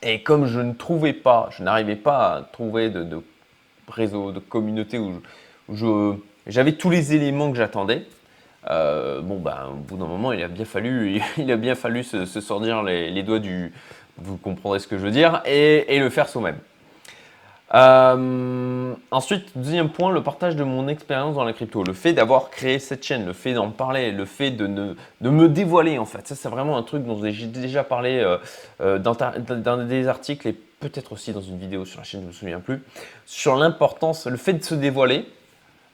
Et 0.03 0.21
comme 0.21 0.45
je 0.45 0.59
ne 0.59 0.73
trouvais 0.73 1.13
pas, 1.13 1.49
je 1.57 1.63
n'arrivais 1.63 1.95
pas 1.95 2.35
à 2.35 2.41
trouver 2.41 2.89
de, 2.89 3.21
réseau, 3.87 4.31
de 4.31 4.39
communauté 4.39 4.97
où, 4.97 5.21
j'avais 6.47 6.73
tous 6.73 6.89
les 6.89 7.13
éléments 7.13 7.51
que 7.51 7.57
j'attendais, 7.57 8.03
euh, 8.69 9.21
bon, 9.21 9.39
ben, 9.39 9.69
au 9.71 9.75
bout 9.75 9.97
d'un 9.97 10.07
moment, 10.07 10.33
il 10.33 10.43
a 10.43 10.47
bien 10.47 10.65
fallu, 10.65 11.21
il 11.37 11.51
a 11.51 11.57
bien 11.57 11.75
fallu 11.75 12.03
se, 12.03 12.25
sortir 12.25 12.83
les, 12.83 13.23
doigts 13.23 13.39
du, 13.39 13.71
vous 14.17 14.37
comprendrez 14.37 14.79
ce 14.79 14.87
que 14.87 14.97
je 14.97 15.03
veux 15.03 15.11
dire, 15.11 15.41
et 15.45 15.99
le 15.99 16.09
faire 16.09 16.27
soi-même. 16.27 16.57
Euh, 17.73 18.93
ensuite, 19.11 19.45
deuxième 19.55 19.89
point, 19.89 20.11
le 20.11 20.21
partage 20.21 20.55
de 20.55 20.63
mon 20.63 20.87
expérience 20.87 21.35
dans 21.35 21.45
la 21.45 21.53
crypto. 21.53 21.83
Le 21.83 21.93
fait 21.93 22.11
d'avoir 22.13 22.49
créé 22.49 22.79
cette 22.79 23.03
chaîne, 23.03 23.25
le 23.25 23.33
fait 23.33 23.53
d'en 23.53 23.71
parler, 23.71 24.11
le 24.11 24.25
fait 24.25 24.51
de, 24.51 24.67
de 24.67 25.29
me 25.29 25.47
dévoiler 25.47 25.97
en 25.97 26.05
fait. 26.05 26.27
Ça, 26.27 26.35
c'est 26.35 26.49
vraiment 26.49 26.77
un 26.77 26.83
truc 26.83 27.05
dont 27.05 27.21
j'ai 27.23 27.47
déjà 27.47 27.83
parlé 27.83 28.19
euh, 28.19 28.37
euh, 28.81 28.99
dans, 28.99 29.85
des 29.85 30.07
articles 30.07 30.47
et 30.49 30.53
peut-être 30.53 31.13
aussi 31.13 31.31
dans 31.31 31.41
une 31.41 31.57
vidéo 31.57 31.85
sur 31.85 31.99
la 31.99 32.03
chaîne, 32.03 32.21
je 32.21 32.25
ne 32.25 32.31
me 32.31 32.35
souviens 32.35 32.59
plus, 32.59 32.81
sur 33.25 33.55
l'importance, 33.55 34.27
le 34.27 34.37
fait 34.37 34.53
de 34.53 34.63
se 34.63 34.75
dévoiler, 34.75 35.25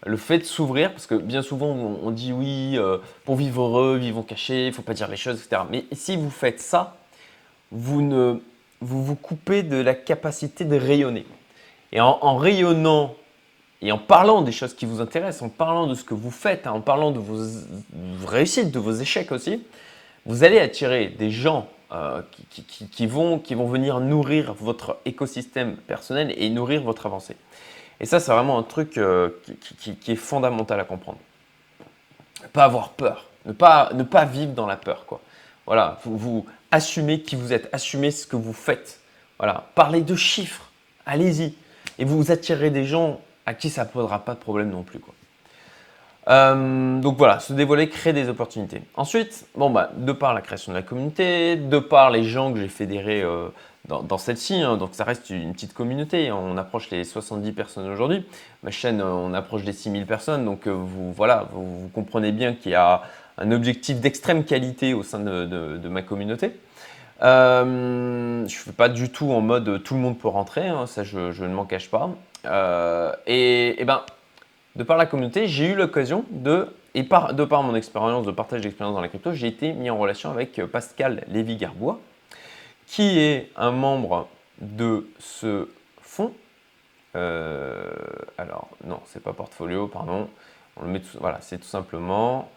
le 0.06 0.18
fait 0.18 0.40
de 0.40 0.46
s'ouvrir, 0.46 0.92
parce 0.94 1.06
que 1.06 1.16
bien 1.16 1.42
souvent 1.42 1.68
on, 1.68 2.10
dit 2.12 2.32
oui, 2.32 2.80
pour 3.26 3.36
vivre 3.36 3.64
heureux, 3.64 3.98
vivons 3.98 4.24
cachés, 4.24 4.64
il 4.64 4.68
ne 4.68 4.72
faut 4.72 4.84
pas 4.84 4.94
dire 4.94 5.10
les 5.10 5.18
choses, 5.18 5.42
etc. 5.44 5.64
Mais 5.70 5.84
si 5.92 6.16
vous 6.16 6.30
faites 6.30 6.62
ça, 6.62 6.96
vous, 7.72 8.02
ne, 8.02 8.40
vous 8.80 9.04
vous 9.04 9.16
coupez 9.16 9.62
de 9.62 9.76
la 9.76 9.94
capacité 9.94 10.64
de 10.64 10.78
rayonner. 10.78 11.26
Et 11.92 12.02
en, 12.02 12.38
rayonnant 12.38 13.16
et 13.82 13.92
en 13.92 13.98
parlant 13.98 14.42
des 14.42 14.52
choses 14.52 14.74
qui 14.74 14.86
vous 14.86 15.02
intéressent, 15.02 15.44
en 15.44 15.50
parlant 15.50 15.88
de 15.88 15.96
ce 15.96 16.04
que 16.04 16.14
vous 16.14 16.32
faites, 16.32 16.68
hein, 16.68 16.72
en 16.72 16.82
parlant 16.82 17.12
de 17.12 17.20
vos, 17.20 17.46
réussites, 18.26 18.72
de 18.72 18.80
vos 18.80 18.92
échecs 18.92 19.32
aussi, 19.32 19.64
vous 20.26 20.44
allez 20.44 20.60
attirer 20.60 21.08
des 21.08 21.32
gens 21.32 21.70
euh, 21.94 22.22
qui, 22.92 23.08
vont, 23.08 23.40
qui 23.40 23.56
vont 23.56 23.68
venir 23.68 24.02
nourrir 24.02 24.54
votre 24.54 24.98
écosystème 25.06 25.78
personnel 25.78 26.34
et 26.38 26.50
nourrir 26.50 26.82
votre 26.82 27.06
avancée. 27.06 27.38
Et 28.00 28.06
ça, 28.06 28.20
c'est 28.20 28.32
vraiment 28.32 28.60
un 28.60 28.64
truc 28.64 28.98
euh, 28.98 29.30
qui, 30.02 30.12
est 30.12 30.16
fondamental 30.16 30.80
à 30.80 30.84
comprendre. 30.84 31.20
Ne 32.44 32.48
pas 32.48 32.66
avoir 32.66 32.90
peur, 32.90 33.26
ne 33.46 33.54
pas, 33.54 33.92
ne 33.94 34.04
pas 34.04 34.26
vivre 34.26 34.52
dans 34.52 34.68
la 34.68 34.76
peur. 34.76 35.06
Quoi. 35.06 35.22
Voilà, 35.66 36.00
vous, 36.04 36.18
vous 36.18 36.46
assumez 36.72 37.22
qui 37.22 37.36
vous 37.36 37.54
êtes, 37.54 37.70
assumez 37.72 38.12
ce 38.12 38.28
que 38.28 38.36
vous 38.36 38.54
faites. 38.54 39.00
Voilà, 39.40 39.70
parlez 39.76 40.02
de 40.02 40.16
chiffres, 40.16 40.70
allez-y. 41.06 41.54
Et 42.00 42.06
vous 42.06 42.32
attirerez 42.32 42.70
des 42.70 42.86
gens 42.86 43.20
à 43.46 43.54
qui 43.54 43.70
ça 43.70 43.84
ne 43.84 43.90
posera 43.90 44.20
pas 44.20 44.34
de 44.34 44.40
problème 44.40 44.70
non 44.70 44.84
plus. 44.84 45.00
Quoi. 45.00 45.14
Euh, 46.30 47.00
donc 47.00 47.18
voilà, 47.18 47.40
se 47.40 47.54
dévoiler, 47.54 47.88
créer 47.88 48.14
des 48.14 48.28
opportunités. 48.28 48.82
Ensuite, 48.96 49.46
bon 49.56 49.70
bah, 49.70 49.92
de 49.96 50.12
par 50.12 50.34
la 50.34 50.42
création 50.42 50.74
de 50.74 50.78
la 50.78 50.84
communauté, 50.84 51.56
de 51.56 51.80
par 51.80 52.12
les 52.12 52.24
gens 52.24 52.52
que 52.52 52.60
j'ai 52.60 52.68
fédérés 52.68 53.22
euh, 53.22 53.48
dans, 53.88 54.18
celle-ci, 54.18 54.56
hein, 54.56 54.76
donc 54.76 54.90
ça 54.92 55.06
reste 55.06 55.30
une 55.30 55.54
petite 55.54 55.74
communauté, 55.74 56.30
on 56.34 56.58
approche 56.58 56.90
les 56.90 57.06
70 57.06 57.54
personnes 57.54 57.90
aujourd'hui. 57.90 58.26
Ma 58.64 58.72
chaîne, 58.72 59.02
on 59.02 59.34
approche 59.34 59.64
les 59.64 59.72
6000 59.72 60.06
personnes, 60.06 60.44
donc 60.44 60.68
vous, 60.68 61.14
voilà, 61.14 61.48
vous 61.54 61.90
comprenez 61.94 62.34
bien 62.34 62.54
qu'il 62.54 62.74
y 62.74 62.76
a 62.76 63.04
un 63.38 63.52
objectif 63.52 64.00
d'extrême 64.00 64.44
qualité 64.44 64.94
au 64.94 65.04
sein 65.04 65.20
de, 65.20 65.88
ma 65.88 66.02
communauté. 66.02 66.52
Euh, 67.22 68.48
je 68.48 68.56
ne 68.56 68.60
fais 68.60 68.72
pas 68.72 68.90
du 68.90 69.10
tout 69.10 69.32
en 69.32 69.42
mode 69.42 69.82
tout 69.84 69.96
le 69.96 70.00
monde 70.00 70.20
peut 70.20 70.28
rentrer, 70.28 70.68
hein, 70.68 70.86
ça 70.86 71.04
je, 71.04 71.44
ne 71.44 71.54
m'en 71.54 71.66
cache 71.66 71.90
pas. 71.90 72.12
Euh, 72.46 73.12
et, 73.26 73.84
ben, 73.86 74.04
de 74.76 74.84
par 74.84 74.98
la 74.98 75.06
communauté, 75.06 75.48
j'ai 75.48 75.72
eu 75.72 75.76
l'occasion 75.76 76.26
de, 76.30 76.68
et 76.94 77.04
par, 77.04 77.34
de 77.34 77.44
par 77.44 77.64
mon 77.64 77.76
expérience, 77.76 78.26
de 78.26 78.32
partage 78.32 78.62
d'expérience 78.62 78.96
dans 78.96 79.02
la 79.02 79.08
crypto, 79.08 79.34
j'ai 79.34 79.48
été 79.48 79.74
mis 79.74 79.90
en 79.90 79.98
relation 79.98 80.30
avec 80.30 80.64
Pascal 80.66 81.24
Lévy-Garbois, 81.28 82.00
qui 82.86 83.20
est 83.20 83.52
un 83.56 83.72
membre 83.72 84.28
de 84.62 85.08
ce 85.20 85.68
fonds. 86.02 86.34
Euh, 87.16 87.92
alors, 88.38 88.70
non, 88.84 89.00
c'est 89.06 89.24
pas 89.24 89.34
portfolio, 89.34 89.88
pardon. 89.88 90.30
On 90.80 90.84
le 90.84 90.90
met 90.90 91.02
voilà, 91.20 91.40
c'est 91.42 91.58
tout 91.58 91.68
simplement 91.68 92.50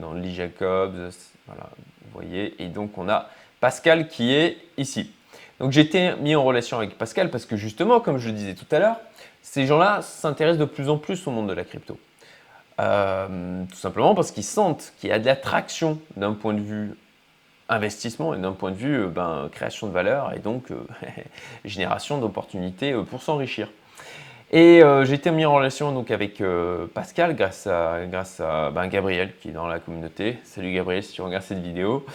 dans 0.00 0.12
Lee 0.12 0.32
Jacobs, 0.32 1.10
voilà, 1.46 1.68
vous 2.02 2.10
voyez. 2.12 2.62
Et 2.62 2.68
donc, 2.68 2.96
on 2.96 3.08
a 3.08 3.28
Pascal 3.64 4.08
qui 4.08 4.34
est 4.34 4.58
ici. 4.76 5.10
Donc, 5.58 5.72
j'ai 5.72 5.80
été 5.80 6.14
mis 6.16 6.36
en 6.36 6.44
relation 6.44 6.76
avec 6.76 6.98
Pascal 6.98 7.30
parce 7.30 7.46
que 7.46 7.56
justement, 7.56 7.98
comme 7.98 8.18
je 8.18 8.28
le 8.28 8.34
disais 8.34 8.52
tout 8.52 8.66
à 8.70 8.78
l'heure, 8.78 9.00
ces 9.40 9.66
gens-là 9.66 10.02
s'intéressent 10.02 10.60
de 10.60 10.66
plus 10.66 10.90
en 10.90 10.98
plus 10.98 11.26
au 11.26 11.30
monde 11.30 11.48
de 11.48 11.54
la 11.54 11.64
crypto. 11.64 11.98
Euh, 12.78 13.64
tout 13.64 13.76
simplement 13.76 14.14
parce 14.14 14.32
qu'ils 14.32 14.44
sentent 14.44 14.92
qu'il 14.98 15.08
y 15.08 15.12
a 15.14 15.18
de 15.18 15.24
l'attraction 15.24 15.98
d'un 16.18 16.34
point 16.34 16.52
de 16.52 16.60
vue 16.60 16.94
investissement 17.70 18.34
et 18.34 18.38
d'un 18.38 18.52
point 18.52 18.70
de 18.70 18.76
vue 18.76 19.04
euh, 19.04 19.08
ben, 19.08 19.48
création 19.50 19.86
de 19.86 19.92
valeur 19.92 20.34
et 20.34 20.40
donc 20.40 20.70
euh, 20.70 20.86
génération 21.64 22.18
d'opportunités 22.18 22.92
pour 23.08 23.22
s'enrichir. 23.22 23.70
Et 24.56 24.84
euh, 24.84 25.04
j'ai 25.04 25.14
été 25.14 25.32
mis 25.32 25.44
en 25.44 25.52
relation 25.52 25.90
donc 25.90 26.12
avec 26.12 26.40
euh, 26.40 26.86
Pascal 26.94 27.34
grâce 27.34 27.66
à, 27.66 28.06
grâce 28.08 28.38
à 28.38 28.70
ben, 28.70 28.86
Gabriel 28.86 29.32
qui 29.42 29.48
est 29.48 29.52
dans 29.52 29.66
la 29.66 29.80
communauté. 29.80 30.38
Salut 30.44 30.72
Gabriel 30.72 31.02
si 31.02 31.12
tu 31.12 31.22
regardes 31.22 31.42
cette 31.42 31.58
vidéo. 31.58 32.06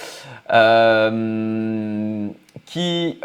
Euh, 0.54 2.30
qui 2.66 3.20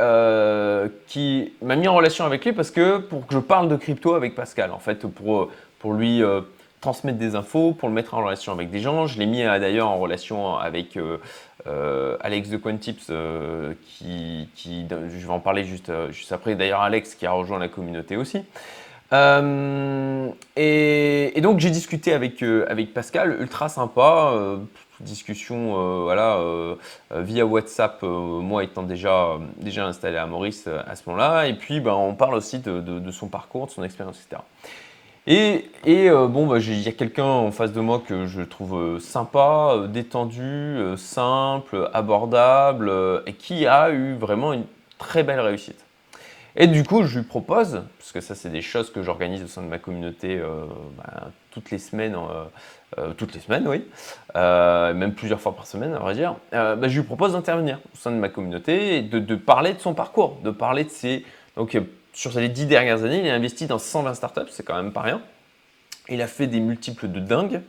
qui 1.07 1.53
m'a 1.63 1.77
mis 1.77 1.87
en 1.87 1.95
relation 1.95 2.25
avec 2.25 2.45
lui 2.45 2.53
parce 2.53 2.73
que 2.73 2.99
pour 2.99 3.25
que 3.29 3.35
je 3.35 3.39
parle 3.39 3.69
de 3.69 3.77
crypto 3.77 4.15
avec 4.15 4.35
Pascal, 4.35 4.73
en 4.73 4.81
fait, 4.81 5.07
pour, 5.07 5.49
pour 5.79 5.93
lui 5.93 6.21
transmettre 6.81 7.19
des 7.19 7.37
infos, 7.37 7.71
pour 7.71 7.89
le 7.89 7.95
mettre 7.95 8.15
en 8.15 8.25
relation 8.25 8.51
avec 8.51 8.71
des 8.71 8.81
gens. 8.81 9.07
Je 9.07 9.21
l'ai 9.21 9.27
mis 9.27 9.45
d'ailleurs 9.45 9.91
en 9.91 9.99
relation 9.99 10.57
avec 10.57 10.99
Alex 12.21 12.49
de 12.49 12.57
Quantips, 12.57 13.13
qui, 13.87 14.49
qui, 14.57 14.89
je 14.89 15.25
vais 15.25 15.33
en 15.33 15.41
parler 15.41 15.63
juste, 15.63 15.93
juste 16.11 16.33
après. 16.33 16.57
D'ailleurs, 16.57 16.81
Alex 16.81 17.15
qui 17.15 17.27
a 17.27 17.33
rejoint 17.33 17.61
la 17.61 17.69
communauté 17.69 18.17
aussi. 18.17 18.43
Euh, 19.13 20.31
et, 20.57 21.41
donc 21.41 21.61
j'ai 21.61 21.71
discuté 21.71 22.13
avec, 22.13 22.43
euh, 22.43 22.65
avec 22.69 22.95
Pascal, 22.95 23.37
ultra 23.41 23.69
sympa, 23.69 24.31
euh, 24.33 24.57
discussion 25.01 26.03
voilà, 26.05 26.41
via 27.11 27.45
WhatsApp, 27.45 28.03
moi 28.03 28.63
étant 28.65 28.85
déjà, 28.85 29.39
déjà 29.59 29.87
installé 29.87 30.17
à 30.17 30.27
Maurice 30.27 30.69
à 30.69 30.95
ce 30.95 31.03
moment-là, 31.07 31.47
et 31.47 31.55
puis 31.55 31.81
ben, 31.81 31.93
on 31.93 32.15
parle 32.15 32.35
aussi 32.35 32.61
de, 32.61 32.81
de, 32.81 33.11
son 33.11 33.27
parcours, 33.27 33.67
de 33.67 33.73
son 33.73 33.83
expérience, 33.83 34.21
etc. 34.25 34.41
Et, 35.27 35.69
et 35.85 36.11
bon, 36.11 36.47
bah, 36.47 36.59
il 36.59 36.81
y 36.81 36.89
a 36.89 36.93
quelqu'un 36.93 37.25
en 37.25 37.51
face 37.51 37.73
de 37.73 37.81
moi 37.81 38.03
que 38.07 38.27
je 38.27 38.41
trouve 38.41 39.01
sympa, 39.01 39.85
détendu, 39.89 40.79
simple, 40.97 41.91
abordable, 41.93 42.91
et 43.27 43.33
qui 43.33 43.67
a 43.67 43.91
eu 43.91 44.15
vraiment 44.15 44.53
une 44.53 44.65
très 44.97 45.25
belle 45.25 45.41
réussite. 45.41 45.85
Et 46.57 46.69
du 46.69 46.85
coup, 46.85 47.03
je 47.03 47.19
lui 47.19 47.27
propose, 47.27 47.83
parce 47.99 48.13
que 48.13 48.21
ça, 48.21 48.37
c'est 48.37 48.51
des 48.51 48.63
choses 48.63 48.93
que 48.93 49.03
j'organise 49.03 49.43
au 49.43 49.49
sein 49.49 49.63
de 49.63 49.67
ma 49.67 49.79
communauté 49.79 50.39
euh, 50.39 50.67
bah, 50.97 51.31
toutes 51.51 51.73
les 51.73 51.79
semaines, 51.79 52.15
euh, 52.15 52.45
euh, 52.99 53.13
toutes 53.13 53.35
les 53.35 53.41
semaines, 53.41 53.67
oui, 53.67 53.85
même 54.35 55.15
plusieurs 55.15 55.41
fois 55.41 55.57
par 55.57 55.67
semaine, 55.67 55.95
à 55.95 55.99
vrai 55.99 56.15
dire. 56.15 56.37
Bah, 56.53 56.77
je 56.87 57.01
lui 57.01 57.07
propose 57.07 57.33
d'intervenir 57.33 57.81
au 57.93 57.97
sein 57.97 58.13
de 58.13 58.17
ma 58.17 58.29
communauté 58.29 58.99
et 58.99 59.03
de, 59.03 59.35
parler 59.35 59.73
de 59.73 59.81
son 59.81 59.95
parcours, 59.95 60.39
de 60.45 60.51
parler 60.51 60.85
de 60.85 60.91
ses. 60.91 61.25
Donc, 61.57 61.77
sur 62.13 62.39
les 62.39 62.49
dix 62.49 62.67
dernières 62.67 63.03
années, 63.03 63.21
il 63.25 63.29
a 63.29 63.35
investi 63.35 63.67
dans 63.67 63.81
120 63.81 64.15
startups, 64.15 64.51
c'est 64.51 64.63
quand 64.63 64.77
même 64.77 64.93
pas 64.93 65.03
rien. 65.03 65.21
Il 66.09 66.23
a 66.23 66.29
fait 66.29 66.47
des 66.47 66.61
multiples 66.61 67.09
de 67.09 67.19
dingue. 67.19 67.63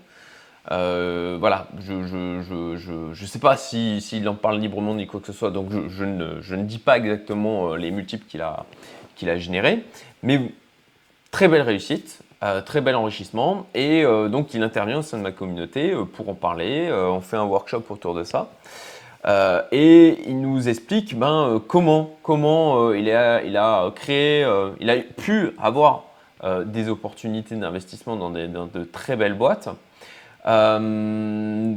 Euh, 0.72 1.38
voilà, 1.40 1.68
je 1.80 1.94
ne 1.94 3.28
sais 3.28 3.40
pas 3.40 3.56
s'il 3.56 4.02
si, 4.02 4.28
en 4.28 4.34
parle 4.34 4.60
librement 4.60 4.96
ni 4.96 5.06
quoi 5.06 5.20
que 5.20 5.28
ce 5.28 5.34
soit, 5.34 5.52
donc 5.52 5.68
je, 5.72 6.04
ne, 6.04 6.64
dis 6.64 6.80
pas 6.80 6.98
exactement 6.98 7.74
euh, 7.74 7.78
les 7.78 7.92
multiples 7.92 8.26
qu'il 8.26 8.42
a, 8.42 9.38
générés, 9.38 9.84
mais 10.24 10.42
très 11.30 11.48
belle 11.48 11.62
réussite, 11.62 12.22
euh, 12.44 12.62
très 12.62 12.82
bel 12.82 12.96
enrichissement, 12.96 13.68
et 13.76 14.04
donc 14.30 14.54
il 14.56 14.64
intervient 14.64 15.00
au 15.00 15.04
sein 15.04 15.18
de 15.18 15.24
ma 15.24 15.32
communauté 15.32 15.94
pour 16.14 16.30
en 16.30 16.34
parler, 16.34 16.92
on 16.92 17.22
fait 17.22 17.38
un 17.38 17.46
workshop 17.46 17.84
autour 17.90 18.16
de 18.16 18.24
ça. 18.24 18.50
et 19.72 20.18
il 20.28 20.42
nous 20.42 20.68
explique 20.68 21.18
ben, 21.18 21.62
comment, 21.68 22.10
il, 22.92 23.12
a, 23.12 23.44
il 23.44 23.92
créé, 23.94 24.48
il 24.80 24.90
a 24.90 24.98
pu 24.98 25.52
avoir 25.60 26.06
des 26.66 26.90
opportunités 26.90 27.56
d'investissement 27.56 28.16
dans, 28.16 28.32
de 28.32 28.84
très 28.84 29.16
belles 29.16 29.36
boîtes, 29.36 29.70
euh, 30.48 31.74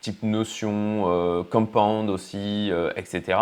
type 0.00 0.22
notion, 0.22 1.04
euh, 1.06 1.42
compound 1.42 2.10
aussi, 2.10 2.70
euh, 2.70 2.90
etc. 2.96 3.38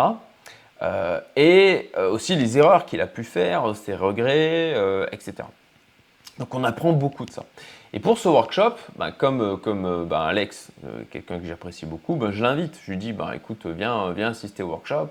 et 1.35 1.91
aussi 2.11 2.37
les 2.37 2.57
erreurs 2.57 2.85
qu'il 2.85 3.01
a 3.01 3.07
pu 3.07 3.25
faire, 3.25 3.75
ses 3.75 3.95
regrets, 3.95 4.71
etc. 5.11 5.33
Donc 6.37 6.55
on 6.55 6.63
apprend 6.63 6.93
beaucoup 6.93 7.25
de 7.25 7.31
ça. 7.31 7.43
Et 7.91 7.99
pour 7.99 8.17
ce 8.17 8.29
workshop, 8.29 8.75
bah, 8.95 9.11
comme, 9.11 10.05
bah, 10.07 10.23
Alex, 10.23 10.71
quelqu'un 11.11 11.39
que 11.39 11.45
j'apprécie 11.45 11.85
beaucoup, 11.85 12.15
bah, 12.15 12.29
je 12.31 12.41
l'invite. 12.41 12.79
Je 12.85 12.91
lui 12.91 12.97
dis, 12.97 13.13
écoute, 13.33 13.65
viens, 13.65 14.11
viens 14.11 14.29
assister 14.29 14.63
au 14.63 14.69
workshop. 14.69 15.09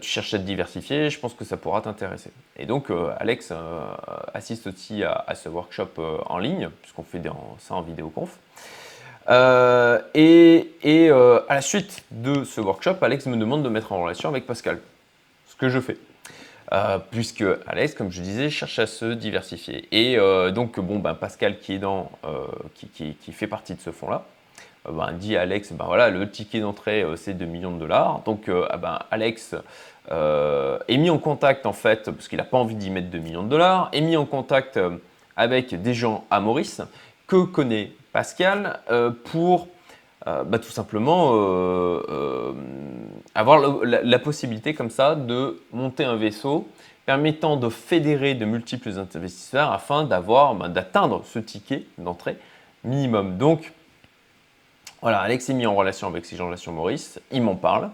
Tu 0.00 0.08
cherches 0.08 0.34
à 0.34 0.38
te 0.38 0.44
diversifier, 0.44 1.10
je 1.10 1.18
pense 1.18 1.34
que 1.34 1.44
ça 1.44 1.56
pourra 1.56 1.80
t'intéresser. 1.80 2.30
Et 2.56 2.66
donc, 2.66 2.90
Alex 3.18 3.52
assiste 4.32 4.66
aussi 4.66 5.04
à, 5.04 5.34
ce 5.34 5.48
workshop 5.48 5.90
en 6.26 6.38
ligne, 6.38 6.70
puisqu'on 6.80 7.02
fait 7.02 7.20
ça 7.58 7.74
en 7.74 7.82
vidéoconf. 7.82 8.38
Euh, 9.28 10.00
et, 10.14 10.68
euh, 10.84 11.40
à 11.48 11.54
la 11.54 11.62
suite 11.62 12.04
de 12.10 12.44
ce 12.44 12.60
workshop, 12.60 12.96
Alex 13.02 13.26
me 13.26 13.36
demande 13.36 13.62
de 13.62 13.68
mettre 13.68 13.92
en 13.92 14.02
relation 14.02 14.28
avec 14.28 14.46
Pascal, 14.46 14.80
ce 15.46 15.56
que 15.56 15.68
je 15.68 15.80
fais. 15.80 15.96
Euh, 16.72 16.98
puisque 17.10 17.44
Alex, 17.66 17.94
comme 17.94 18.10
je 18.10 18.20
disais, 18.20 18.50
cherche 18.50 18.78
à 18.78 18.86
se 18.86 19.12
diversifier. 19.12 19.88
Et 19.92 20.16
donc, 20.52 20.78
bon, 20.80 20.98
ben, 20.98 21.14
Pascal, 21.14 21.58
qui, 21.58 21.74
est 21.74 21.78
dans, 21.78 22.10
qui, 22.74 23.32
fait 23.32 23.46
partie 23.46 23.74
de 23.74 23.80
ce 23.80 23.90
fonds-là, 23.90 24.24
ben, 24.90 25.12
dit 25.12 25.36
à 25.36 25.42
Alex, 25.42 25.72
ben, 25.72 25.84
voilà, 25.86 26.10
le 26.10 26.30
ticket 26.30 26.60
d'entrée, 26.60 27.04
c'est 27.16 27.34
2 27.34 27.44
millions 27.46 27.72
de 27.72 27.78
dollars. 27.78 28.20
Donc, 28.24 28.50
ah 28.70 28.76
ben, 28.76 28.98
Alex 29.10 29.54
est 30.10 30.96
mis 30.96 31.10
en 31.10 31.18
contact, 31.18 31.66
en 31.66 31.72
fait, 31.72 32.10
parce 32.10 32.28
qu'il 32.28 32.38
n'a 32.38 32.44
pas 32.44 32.58
envie 32.58 32.74
d'y 32.74 32.90
mettre 32.90 33.08
2 33.10 33.18
millions 33.18 33.42
de 33.42 33.48
dollars, 33.48 33.88
est 33.92 34.00
mis 34.00 34.16
en 34.16 34.26
contact 34.26 34.78
avec 35.36 35.80
des 35.80 35.94
gens 35.94 36.24
à 36.30 36.40
Maurice 36.40 36.82
que 37.26 37.44
connaît 37.44 37.92
Pascal 38.12 38.78
euh, 38.90 39.10
pour 39.10 39.68
euh, 40.26 40.44
bah, 40.44 40.58
tout 40.58 40.70
simplement 40.70 41.32
euh, 41.34 42.52
avoir 43.34 43.84
la, 43.84 44.18
possibilité 44.18 44.72
comme 44.72 44.90
ça 44.90 45.14
de 45.16 45.60
monter 45.72 46.04
un 46.04 46.16
vaisseau 46.16 46.68
permettant 47.04 47.56
de 47.56 47.68
fédérer 47.68 48.34
de 48.34 48.44
multiples 48.46 48.90
investisseurs 48.98 49.70
afin 49.72 50.04
d'avoir, 50.04 50.54
bah, 50.54 50.68
d'atteindre 50.68 51.22
ce 51.26 51.38
ticket 51.38 51.84
d'entrée 51.98 52.38
minimum. 52.84 53.36
Donc, 53.36 53.72
voilà, 55.04 55.20
Alex 55.20 55.48
est 55.48 55.54
mis 55.54 55.66
en 55.66 55.76
relation 55.76 56.08
avec 56.08 56.24
ces 56.24 56.34
gens-là 56.34 56.56
sur 56.56 56.72
Maurice, 56.72 57.20
il 57.30 57.42
m'en 57.42 57.54
parle. 57.54 57.90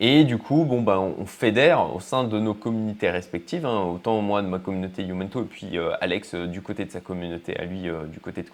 Et 0.00 0.24
du 0.24 0.36
coup, 0.36 0.64
bon, 0.64 0.82
bah, 0.82 1.00
on 1.00 1.24
fédère 1.24 1.94
au 1.94 2.00
sein 2.00 2.22
de 2.22 2.38
nos 2.38 2.54
communautés 2.54 3.10
respectives, 3.10 3.64
hein, 3.64 3.80
autant 3.82 4.20
moi 4.20 4.42
de 4.42 4.46
ma 4.46 4.58
communauté 4.58 5.02
Youmento 5.02 5.40
et 5.40 5.46
puis 5.46 5.78
Alex 6.00 6.34
du 6.34 6.60
côté 6.60 6.84
de 6.84 6.90
sa 6.90 7.00
communauté 7.00 7.56
à 7.58 7.64
lui 7.64 7.88
du 8.12 8.20
côté 8.20 8.42
de. 8.42 8.48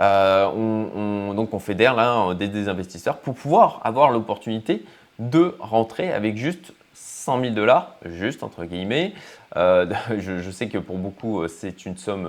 Euh, 0.00 0.46
on, 0.46 1.34
donc 1.34 1.54
on 1.54 1.58
fédère 1.58 1.94
là 1.94 2.34
des, 2.34 2.68
investisseurs 2.68 3.18
pour 3.18 3.34
pouvoir 3.34 3.80
avoir 3.84 4.10
l'opportunité 4.10 4.84
de 5.18 5.54
rentrer 5.60 6.12
avec 6.12 6.36
juste 6.36 6.72
100 6.94 7.40
000 7.40 7.54
dollars, 7.54 7.94
juste 8.04 8.42
entre 8.42 8.64
guillemets. 8.64 9.12
Euh, 9.56 9.86
je, 10.18 10.50
sais 10.50 10.68
que 10.68 10.78
pour 10.78 10.98
beaucoup 10.98 11.42
euh, 11.42 11.48
c'est 11.48 11.86
une 11.86 11.96
somme 11.96 12.28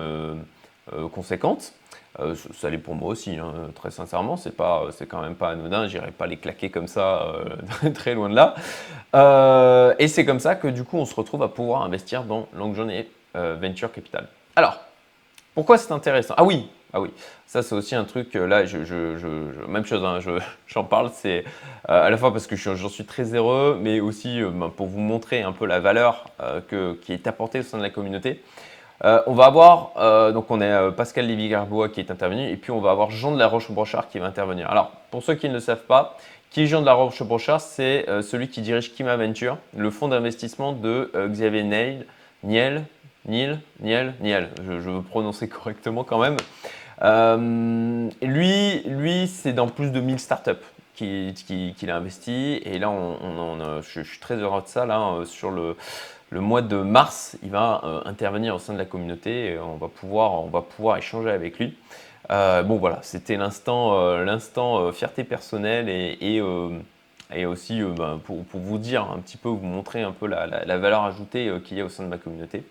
conséquente. 1.14 1.74
Ça 2.54 2.70
l'est 2.70 2.78
pour 2.78 2.96
moi 2.96 3.10
aussi, 3.10 3.38
hein, 3.38 3.54
très 3.76 3.92
sincèrement. 3.92 4.38
C'est 4.38 4.56
pas, 4.56 4.86
c'est 4.92 5.06
quand 5.06 5.22
même 5.22 5.36
pas 5.36 5.50
anodin. 5.50 5.88
J'irai 5.88 6.12
pas 6.12 6.28
les 6.28 6.38
claquer 6.38 6.70
comme 6.70 6.88
ça, 6.88 7.34
très 7.94 8.14
loin 8.14 8.30
de 8.30 8.36
là. 8.36 8.56
et 10.00 10.08
c'est 10.08 10.26
comme 10.26 10.40
ça 10.40 10.56
que 10.56 10.68
du 10.68 10.84
coup 10.84 10.98
on 10.98 11.06
se 11.06 11.16
retrouve 11.16 11.44
à 11.44 11.50
pouvoir 11.50 11.84
investir 11.84 12.24
dans 12.24 12.48
longue 12.54 12.76
journée 12.76 13.10
Venture 13.34 13.92
Capital. 13.92 14.28
Alors, 14.56 14.80
pourquoi 15.54 15.78
c'est 15.78 15.92
intéressant? 15.92 16.34
Ah 16.38 16.44
oui, 16.44 16.70
ah 16.94 17.02
oui, 17.02 17.10
ça 17.46 17.62
c'est 17.62 17.76
aussi 17.76 17.94
un 17.94 18.06
truc, 18.06 18.34
là, 18.36 18.66
je, 18.66 18.78
même 19.68 19.86
chose, 19.86 20.04
hein, 20.06 20.20
j'en 20.68 20.86
parle, 20.86 21.12
c'est 21.14 21.44
à 21.90 22.10
la 22.10 22.18
fois 22.18 22.32
parce 22.32 22.48
que 22.48 22.56
j'en 22.56 22.90
suis 22.90 23.04
très 23.04 23.34
heureux, 23.34 23.78
mais 23.82 24.00
aussi 24.00 24.42
ben, 24.42 24.70
pour 24.70 24.88
vous 24.88 25.02
montrer 25.02 25.42
un 25.42 25.52
peu 25.52 25.66
la 25.66 25.82
valeur 25.82 26.26
qui 26.70 27.14
est 27.14 27.28
apportée 27.28 27.60
au 27.60 27.64
sein 27.64 27.78
de 27.78 27.84
la 27.84 27.90
communauté. 27.90 28.42
Euh, 29.04 29.22
on 29.28 29.34
va 29.34 29.46
avoir, 29.46 29.92
euh, 29.98 30.32
donc 30.32 30.50
on 30.50 30.62
est 30.62 30.72
euh, 30.72 30.92
Pascal 30.92 31.28
Lévy-Garbois 31.28 31.90
qui 31.90 32.00
est 32.00 32.12
intervenu, 32.12 32.50
et 32.50 32.56
puis 32.56 32.72
on 32.72 32.80
va 32.80 32.92
avoir 32.92 33.12
Jean 33.12 33.32
de 33.34 33.40
la 33.40 33.48
Roche-Brochard 33.48 34.08
qui 34.08 34.20
va 34.20 34.28
intervenir. 34.28 34.70
Alors, 34.70 34.92
pour 35.12 35.22
ceux 35.22 35.36
qui 35.36 35.50
ne 35.50 35.54
le 35.54 35.60
savent 35.60 35.86
pas, 35.86 36.18
qui 36.50 36.64
est 36.64 36.68
Jean 36.68 36.82
de 36.82 36.86
la 36.86 36.94
Roche-Brochard 36.94 37.60
C'est 37.60 38.06
celui 38.22 38.48
qui 38.48 38.62
dirige 38.62 38.94
Kima 38.94 39.18
Venture, 39.18 39.58
le 39.76 39.90
fonds 39.90 40.08
d'investissement 40.08 40.72
de 40.72 41.12
Xavier 41.28 41.64
Niel, 41.64 42.06
Niel, 42.44 42.86
Niel, 43.28 43.60
Niel, 43.82 44.14
Niel, 44.22 44.50
je, 44.66 44.72
veux 44.72 45.02
prononcer 45.02 45.50
correctement 45.50 46.04
quand 46.04 46.20
même. 46.20 46.38
Lui, 47.02 48.82
lui 48.84 49.28
c'est 49.28 49.54
dans 49.54 49.68
plus 49.68 49.92
de 49.92 50.00
1000 50.00 50.20
startups 50.20 50.52
qu'il 50.94 51.90
a 51.90 51.96
investi, 51.98 52.62
et 52.64 52.80
là, 52.80 52.90
on, 52.90 53.82
je, 53.82 54.02
suis 54.02 54.20
très 54.20 54.36
heureux 54.36 54.62
de 54.62 54.68
ça, 54.68 54.86
là, 54.86 55.24
sur 55.26 55.52
le 55.52 56.42
mois 56.42 56.62
de 56.62 56.78
mars, 56.78 57.38
il 57.44 57.50
va 57.50 57.82
euh, 57.84 58.02
intervenir 58.06 58.56
au 58.56 58.60
sein 58.60 58.74
de 58.74 58.78
la 58.78 58.86
communauté 58.86 59.54
et 59.54 59.60
on 59.60 59.78
va 59.78 59.88
pouvoir, 59.88 60.98
échanger 60.98 61.30
avec 61.30 61.60
lui. 61.60 61.76
Euh, 62.32 62.64
bon 62.64 62.78
voilà, 62.78 63.00
c'était 63.04 63.38
l'instant, 63.38 64.00
euh, 64.00 64.24
l'instant 64.24 64.92
fierté 64.92 65.24
personnelle 65.24 65.90
et, 65.90 66.18
et, 67.34 67.46
aussi 67.46 67.82
ben, 67.82 68.20
pour, 68.24 68.44
vous 68.54 68.78
dire 68.78 69.04
un 69.04 69.20
petit 69.20 69.38
peu, 69.38 69.50
vous 69.50 69.66
montrer 69.66 70.04
un 70.04 70.12
peu 70.12 70.28
la, 70.28 70.78
valeur 70.78 71.04
ajoutée 71.04 71.52
qu'il 71.64 71.78
y 71.78 71.82
a 71.82 71.86
au 71.86 71.90
sein 71.90 72.04
de 72.04 72.10
ma 72.10 72.18
communauté. 72.18 72.64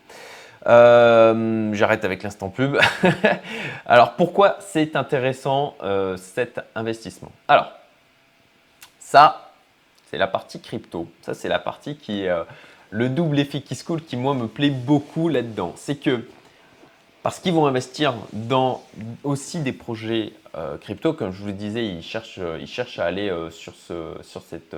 J'arrête 0.67 2.05
avec 2.05 2.23
l'instant 2.23 2.49
pub. 2.49 2.79
Alors 3.87 4.15
pourquoi 4.15 4.57
c'est 4.61 4.97
intéressant 4.97 5.77
cet 6.17 6.61
investissement? 6.75 7.33
Alors 7.49 7.73
ça, 8.99 9.51
c'est 10.11 10.19
la 10.19 10.27
partie 10.27 10.61
crypto. 10.61 11.09
Ça 11.23 11.35
c'est 11.35 11.49
la 11.49 11.59
partie 11.59 11.97
qui 11.97 12.25
est 12.25 12.31
le 12.95 13.09
double 13.09 13.41
effet 13.41 13.61
qui 13.61 13.75
se 13.75 13.83
coule 13.83 14.03
qui, 14.03 14.17
moi, 14.17 14.35
me 14.35 14.47
plaît 14.47 14.71
beaucoup 14.71 15.29
là-dedans. 15.29 15.73
C'est 15.77 15.97
que, 15.97 16.29
parce 17.25 17.41
qu'ils 17.41 17.53
vont 17.53 17.67
investir 17.67 18.15
dans 18.33 18.85
aussi 19.25 19.59
des 19.61 19.73
projets 19.73 20.33
euh, 20.57 20.79
crypto, 20.79 21.13
comme 21.13 21.33
je 21.33 21.41
vous 21.41 21.49
le 21.49 21.55
disais, 21.55 21.85
ils 21.85 22.05
cherchent, 22.05 22.39
euh, 22.39 22.65
à 22.99 23.03
aller 23.03 23.31
euh, 23.31 23.51
sur 23.51 23.75
cette 23.75 24.77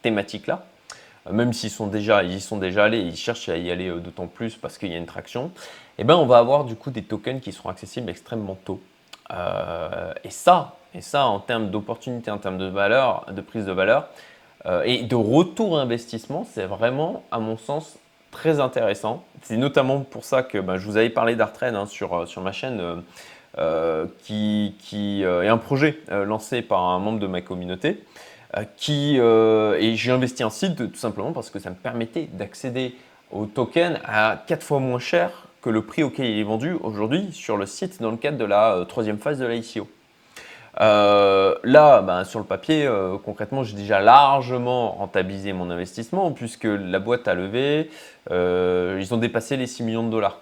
thématique-là. 0.00 0.64
Même 1.30 1.52
s'ils 1.52 1.70
sont 1.70 1.86
déjà, 1.86 2.22
ils 2.24 2.40
sont 2.40 2.56
déjà 2.56 2.84
allés, 2.84 3.00
ils 3.00 3.16
cherchent 3.16 3.48
à 3.48 3.56
y 3.56 3.70
aller 3.70 3.90
d'autant 4.00 4.26
plus 4.26 4.56
parce 4.56 4.78
qu'il 4.78 4.90
y 4.90 4.94
a 4.94 4.98
une 4.98 5.06
traction. 5.06 5.52
Eh 5.98 6.04
ben, 6.04 6.16
on 6.16 6.26
va 6.26 6.38
avoir 6.38 6.64
du 6.64 6.74
coup 6.74 6.90
des 6.90 7.02
tokens 7.02 7.40
qui 7.40 7.52
seront 7.52 7.68
accessibles 7.68 8.10
extrêmement 8.10 8.58
tôt. 8.64 8.80
et 9.30 10.30
ça, 10.30 10.76
et 10.94 11.00
ça 11.00 11.26
en 11.26 11.38
termes 11.38 11.70
d'opportunité, 11.70 12.30
en 12.30 12.38
termes 12.38 12.58
de 12.58 12.66
valeur, 12.66 13.26
de 13.30 13.40
prise 13.40 13.66
de 13.66 13.72
valeur, 13.72 14.08
euh, 14.66 14.82
et 14.84 15.02
de 15.02 15.14
retour 15.16 15.78
investissement, 15.78 16.46
c'est 16.48 16.66
vraiment, 16.66 17.24
à 17.30 17.38
mon 17.40 17.56
sens, 17.56 17.98
très 18.30 18.60
intéressant. 18.60 19.24
C'est 19.42 19.56
notamment 19.56 20.00
pour 20.00 20.24
ça 20.24 20.42
que 20.42 20.58
ben, 20.58 20.76
je 20.76 20.86
vous 20.86 20.96
avais 20.96 21.10
parlé 21.10 21.34
d'Artred 21.34 21.74
hein, 21.74 21.86
sur, 21.86 22.14
euh, 22.14 22.26
ma 22.40 22.52
chaîne, 22.52 23.02
euh, 23.58 24.06
qui 24.24 24.74
est 25.22 25.48
un 25.48 25.58
projet 25.58 25.98
lancé 26.10 26.62
par 26.62 26.82
un 26.82 26.98
membre 26.98 27.18
de 27.18 27.26
ma 27.26 27.40
communauté. 27.40 28.02
Qui, 28.76 29.16
et 29.16 29.96
j'ai 29.96 30.10
investi 30.10 30.44
en 30.44 30.50
site 30.50 30.76
tout 30.76 30.98
simplement 30.98 31.32
parce 31.32 31.50
que 31.50 31.58
ça 31.58 31.70
me 31.70 31.74
permettait 31.74 32.28
d'accéder 32.32 32.94
au 33.30 33.46
token 33.46 33.98
à 34.04 34.42
4 34.46 34.62
fois 34.62 34.78
moins 34.78 34.98
cher 34.98 35.48
que 35.62 35.70
le 35.70 35.82
prix 35.82 36.02
auquel 36.02 36.26
il 36.26 36.38
est 36.38 36.44
vendu 36.44 36.76
aujourd'hui 36.82 37.30
sur 37.32 37.56
le 37.56 37.66
site 37.66 38.02
dans 38.02 38.10
le 38.10 38.16
cadre 38.16 38.36
de 38.36 38.44
la 38.44 38.84
troisième 38.88 39.18
phase 39.18 39.38
de 39.38 39.46
l'ICO. 39.46 39.88
Euh, 40.80 41.54
là, 41.64 42.00
ben, 42.02 42.24
sur 42.24 42.38
le 42.38 42.46
papier, 42.46 42.86
euh, 42.86 43.16
concrètement, 43.22 43.62
j'ai 43.62 43.76
déjà 43.76 44.00
largement 44.00 44.92
rentabilisé 44.92 45.52
mon 45.52 45.70
investissement 45.70 46.30
puisque 46.32 46.64
la 46.64 46.98
boîte 46.98 47.28
a 47.28 47.34
levé, 47.34 47.90
euh, 48.30 48.98
ils 49.00 49.12
ont 49.12 49.18
dépassé 49.18 49.56
les 49.56 49.66
6 49.66 49.82
millions 49.82 50.04
de 50.04 50.10
dollars. 50.10 50.38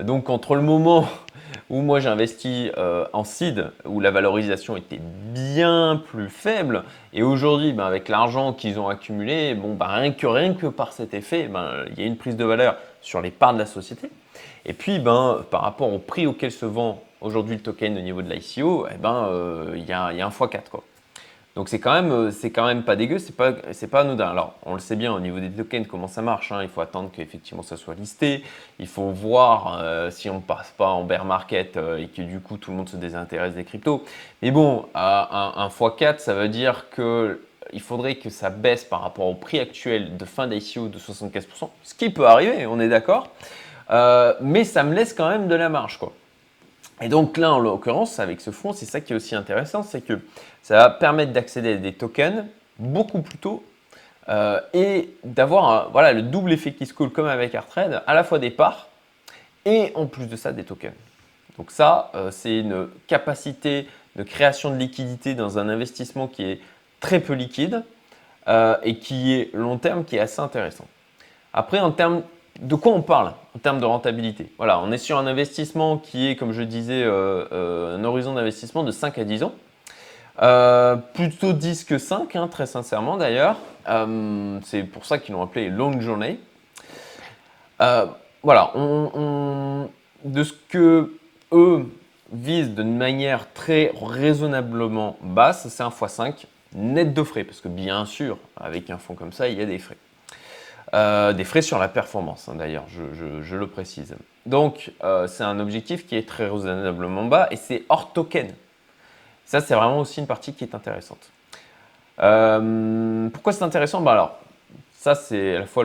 Donc 0.00 0.30
entre 0.30 0.54
le 0.54 0.62
moment 0.62 1.08
où 1.70 1.80
moi 1.80 2.00
j'ai 2.00 2.08
investi 2.08 2.70
en 3.12 3.24
seed, 3.24 3.70
où 3.84 4.00
la 4.00 4.10
valorisation 4.10 4.76
était 4.76 5.00
bien 5.32 6.02
plus 6.08 6.28
faible, 6.28 6.84
et 7.12 7.22
aujourd'hui, 7.22 7.72
ben, 7.72 7.84
avec 7.84 8.08
l'argent 8.08 8.52
qu'ils 8.52 8.78
ont 8.80 8.88
accumulé, 8.88 9.54
bon, 9.54 9.74
ben, 9.74 9.86
rien, 9.86 10.12
que, 10.12 10.26
rien 10.26 10.54
que 10.54 10.66
par 10.66 10.92
cet 10.92 11.14
effet, 11.14 11.48
il 11.90 11.98
y 11.98 12.02
a 12.02 12.06
une 12.06 12.16
prise 12.16 12.36
de 12.36 12.44
valeur 12.44 12.76
sur 13.00 13.20
les 13.20 13.30
parts 13.30 13.54
de 13.54 13.58
la 13.58 13.66
société. 13.66 14.10
Et 14.66 14.72
puis, 14.72 14.98
ben, 14.98 15.44
par 15.50 15.62
rapport 15.62 15.92
au 15.92 15.98
prix 15.98 16.26
auquel 16.26 16.50
se 16.50 16.66
vend 16.66 17.02
aujourd'hui 17.20 17.56
le 17.56 17.62
token 17.62 17.96
au 17.96 18.00
niveau 18.00 18.22
de 18.22 18.32
l'ICO, 18.32 18.86
eh 18.92 18.96
ben, 18.96 19.28
euh, 19.28 19.74
il 19.76 19.84
y, 19.84 19.92
a, 19.92 20.06
un 20.06 20.28
x4. 20.28 20.68
Quoi. 20.70 20.84
Donc 21.54 21.68
c'est 21.68 21.78
quand 21.78 21.92
même, 21.92 22.10
euh, 22.10 22.30
c'est 22.32 22.50
quand 22.50 22.66
même 22.66 22.82
pas 22.82 22.96
dégueu, 22.96 23.18
c'est 23.18 23.36
pas, 23.36 23.52
c'est 23.72 23.86
pas 23.86 24.00
anodin. 24.00 24.28
Alors 24.28 24.54
on 24.66 24.74
le 24.74 24.80
sait 24.80 24.96
bien 24.96 25.12
au 25.12 25.20
niveau 25.20 25.38
des 25.38 25.50
tokens 25.50 25.86
comment 25.86 26.08
ça 26.08 26.20
marche. 26.20 26.50
Hein. 26.50 26.62
Il 26.62 26.68
faut 26.68 26.80
attendre 26.80 27.10
qu'effectivement 27.12 27.62
ça 27.62 27.76
soit 27.76 27.94
listé. 27.94 28.42
Il 28.80 28.88
faut 28.88 29.10
voir 29.10 29.78
euh, 29.80 30.10
si 30.10 30.28
on 30.28 30.40
passe 30.40 30.72
pas 30.76 30.88
en 30.88 31.04
bear 31.04 31.24
market 31.24 31.76
et 31.76 32.08
que 32.08 32.22
du 32.22 32.40
coup 32.40 32.56
tout 32.56 32.72
le 32.72 32.76
monde 32.78 32.88
se 32.88 32.96
désintéresse 32.96 33.54
des 33.54 33.64
cryptos. 33.64 34.04
Mais 34.42 34.50
bon, 34.50 34.86
à 34.94 35.62
un, 35.62 35.68
x4, 35.68 36.18
ça 36.18 36.34
veut 36.34 36.48
dire 36.48 36.86
que 36.90 37.40
il 37.72 37.80
faudrait 37.80 38.16
que 38.16 38.30
ça 38.30 38.50
baisse 38.50 38.84
par 38.84 39.00
rapport 39.00 39.26
au 39.26 39.34
prix 39.34 39.58
actuel 39.58 40.16
de 40.16 40.24
fin 40.24 40.46
d'ICO 40.46 40.88
de 40.88 40.98
75%, 40.98 41.70
ce 41.82 41.94
qui 41.94 42.10
peut 42.10 42.26
arriver, 42.26 42.66
on 42.66 42.78
est 42.78 42.88
d'accord. 42.88 43.30
mais 44.40 44.64
ça 44.64 44.82
me 44.82 44.94
laisse 44.94 45.12
quand 45.12 45.28
même 45.28 45.48
de 45.48 45.54
la 45.54 45.68
marge, 45.68 45.98
quoi. 45.98 46.12
Et 47.00 47.08
donc 47.08 47.36
là, 47.36 47.52
en 47.52 47.58
l'occurrence, 47.58 48.20
avec 48.20 48.40
ce 48.40 48.50
fonds, 48.50 48.72
c'est 48.72 48.86
ça 48.86 49.00
qui 49.00 49.12
est 49.12 49.16
aussi 49.16 49.34
intéressant, 49.34 49.82
c'est 49.82 50.00
que 50.00 50.20
ça 50.62 50.76
va 50.76 50.90
permettre 50.90 51.32
d'accéder 51.32 51.74
à 51.74 51.76
des 51.76 51.92
tokens 51.92 52.44
beaucoup 52.78 53.20
plus 53.20 53.38
tôt 53.38 53.64
euh, 54.28 54.60
et 54.72 55.10
d'avoir 55.24 55.90
voilà, 55.90 56.12
le 56.12 56.22
double 56.22 56.52
effet 56.52 56.72
qui 56.72 56.86
se 56.86 56.94
coule 56.94 57.10
comme 57.10 57.26
avec 57.26 57.54
Artrade, 57.54 58.02
à 58.06 58.14
la 58.14 58.24
fois 58.24 58.38
des 58.38 58.50
parts 58.50 58.88
et 59.64 59.92
en 59.94 60.06
plus 60.06 60.26
de 60.26 60.36
ça 60.36 60.52
des 60.52 60.64
tokens. 60.64 60.94
Donc 61.58 61.70
ça, 61.70 62.10
euh, 62.14 62.30
c'est 62.30 62.58
une 62.58 62.88
capacité 63.06 63.88
de 64.16 64.22
création 64.22 64.70
de 64.70 64.76
liquidité 64.76 65.34
dans 65.34 65.58
un 65.58 65.68
investissement 65.68 66.28
qui 66.28 66.44
est 66.44 66.60
très 67.00 67.20
peu 67.20 67.34
liquide 67.34 67.82
euh, 68.48 68.76
et 68.82 68.98
qui 68.98 69.34
est 69.34 69.50
long 69.54 69.78
terme, 69.78 70.04
qui 70.04 70.16
est 70.16 70.20
assez 70.20 70.40
intéressant. 70.40 70.86
Après, 71.52 71.80
en 71.80 71.90
termes 71.90 72.22
de 72.60 72.74
quoi 72.74 72.92
on 72.92 73.02
parle 73.02 73.32
en 73.54 73.58
termes 73.58 73.80
de 73.80 73.84
rentabilité? 73.84 74.52
Voilà, 74.58 74.78
on 74.80 74.92
est 74.92 74.98
sur 74.98 75.18
un 75.18 75.26
investissement 75.26 75.98
qui 75.98 76.28
est, 76.28 76.36
comme 76.36 76.52
je 76.52 76.62
disais, 76.62 77.02
euh, 77.02 77.46
euh, 77.52 77.96
un 77.96 78.04
horizon 78.04 78.34
d'investissement 78.34 78.84
de 78.84 78.92
5 78.92 79.18
à 79.18 79.24
10 79.24 79.42
ans. 79.42 79.54
Euh, 80.42 80.96
plutôt 80.96 81.52
10 81.52 81.84
que 81.84 81.98
5, 81.98 82.34
hein, 82.36 82.48
très 82.48 82.66
sincèrement 82.66 83.16
d'ailleurs. 83.16 83.56
c'est 84.64 84.82
pour 84.82 85.04
ça 85.04 85.18
qu'ils 85.18 85.34
l'ont 85.34 85.42
appelé 85.42 85.68
Long 85.68 86.00
Journey. 86.00 86.38
voilà, 87.78 88.72
de 90.24 90.42
ce 90.42 90.52
que 90.68 91.12
eux 91.52 91.86
visent 92.32 92.70
d'une 92.70 92.96
manière 92.96 93.52
très 93.52 93.92
raisonnablement 94.00 95.16
basse, 95.22 95.68
c'est 95.68 95.82
un 95.82 95.88
x5 95.88 96.46
net 96.74 97.14
de 97.14 97.22
frais, 97.22 97.44
parce 97.44 97.60
que 97.60 97.68
bien 97.68 98.04
sûr, 98.04 98.38
avec 98.56 98.90
un 98.90 98.98
fonds 98.98 99.14
comme 99.14 99.32
ça, 99.32 99.48
il 99.48 99.58
y 99.58 99.62
a 99.62 99.66
des 99.66 99.78
frais. 99.78 99.96
Euh, 100.94 101.32
des 101.32 101.42
frais 101.42 101.62
sur 101.62 101.80
la 101.80 101.88
performance, 101.88 102.48
hein, 102.48 102.54
d'ailleurs, 102.54 102.84
je, 102.88 103.56
le 103.56 103.66
précise. 103.66 104.14
Donc, 104.46 104.92
euh, 105.02 105.26
c'est 105.26 105.42
un 105.42 105.58
objectif 105.58 106.06
qui 106.06 106.14
est 106.14 106.28
très 106.28 106.48
raisonnablement 106.48 107.24
bas 107.24 107.48
et 107.50 107.56
c'est 107.56 107.82
hors 107.88 108.12
token. 108.12 108.54
Ça, 109.44 109.60
c'est 109.60 109.74
vraiment 109.74 109.98
aussi 109.98 110.20
une 110.20 110.28
partie 110.28 110.54
qui 110.54 110.62
est 110.62 110.72
intéressante. 110.72 111.30
Euh, 112.20 113.28
pourquoi 113.30 113.52
c'est 113.52 113.64
intéressant? 113.64 114.02
Bah 114.02 114.12
Alors, 114.12 114.38
ça, 114.92 115.16
c'est 115.16 115.56
à 115.56 115.60
la 115.60 115.66
fois 115.66 115.84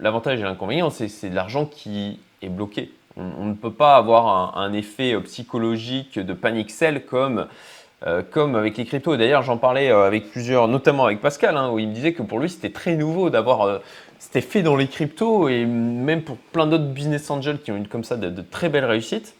l'avantage 0.00 0.40
et 0.40 0.42
l'inconvénient, 0.42 0.88
c'est 0.88 1.28
de 1.28 1.34
l'argent 1.34 1.66
qui 1.66 2.18
est 2.40 2.48
bloqué. 2.48 2.90
On, 3.18 3.44
ne 3.44 3.54
peut 3.54 3.72
pas 3.72 3.96
avoir 3.96 4.56
un, 4.56 4.72
effet 4.72 5.20
psychologique 5.22 6.18
de 6.18 6.32
panic 6.32 6.70
sell 6.70 7.04
comme 7.04 7.46
euh, 8.06 8.22
comme 8.22 8.54
avec 8.54 8.76
les 8.76 8.84
cryptos. 8.84 9.16
D'ailleurs, 9.16 9.42
j'en 9.42 9.56
parlais 9.56 9.90
euh, 9.90 10.06
avec 10.06 10.30
plusieurs, 10.30 10.68
notamment 10.68 11.06
avec 11.06 11.20
Pascal, 11.20 11.56
hein, 11.56 11.70
où 11.72 11.80
il 11.80 11.88
me 11.88 11.92
disait 11.92 12.12
que 12.12 12.22
pour 12.22 12.38
lui, 12.38 12.48
c'était 12.48 12.70
très 12.70 12.94
nouveau 12.94 13.28
d'avoir. 13.28 13.62
Euh, 13.62 13.78
c'était 14.20 14.40
fait 14.40 14.62
dans 14.62 14.76
les 14.76 14.86
cryptos 14.86 15.48
et 15.48 15.64
même 15.64 16.22
pour 16.22 16.36
plein 16.36 16.68
d'autres 16.68 16.84
business 16.84 17.28
angels 17.28 17.60
qui 17.60 17.72
ont 17.72 17.76
eu 17.76 17.88
comme 17.88 18.04
ça 18.04 18.16
de, 18.16 18.42
très 18.42 18.68
belles 18.68 18.84
réussites. 18.84 19.34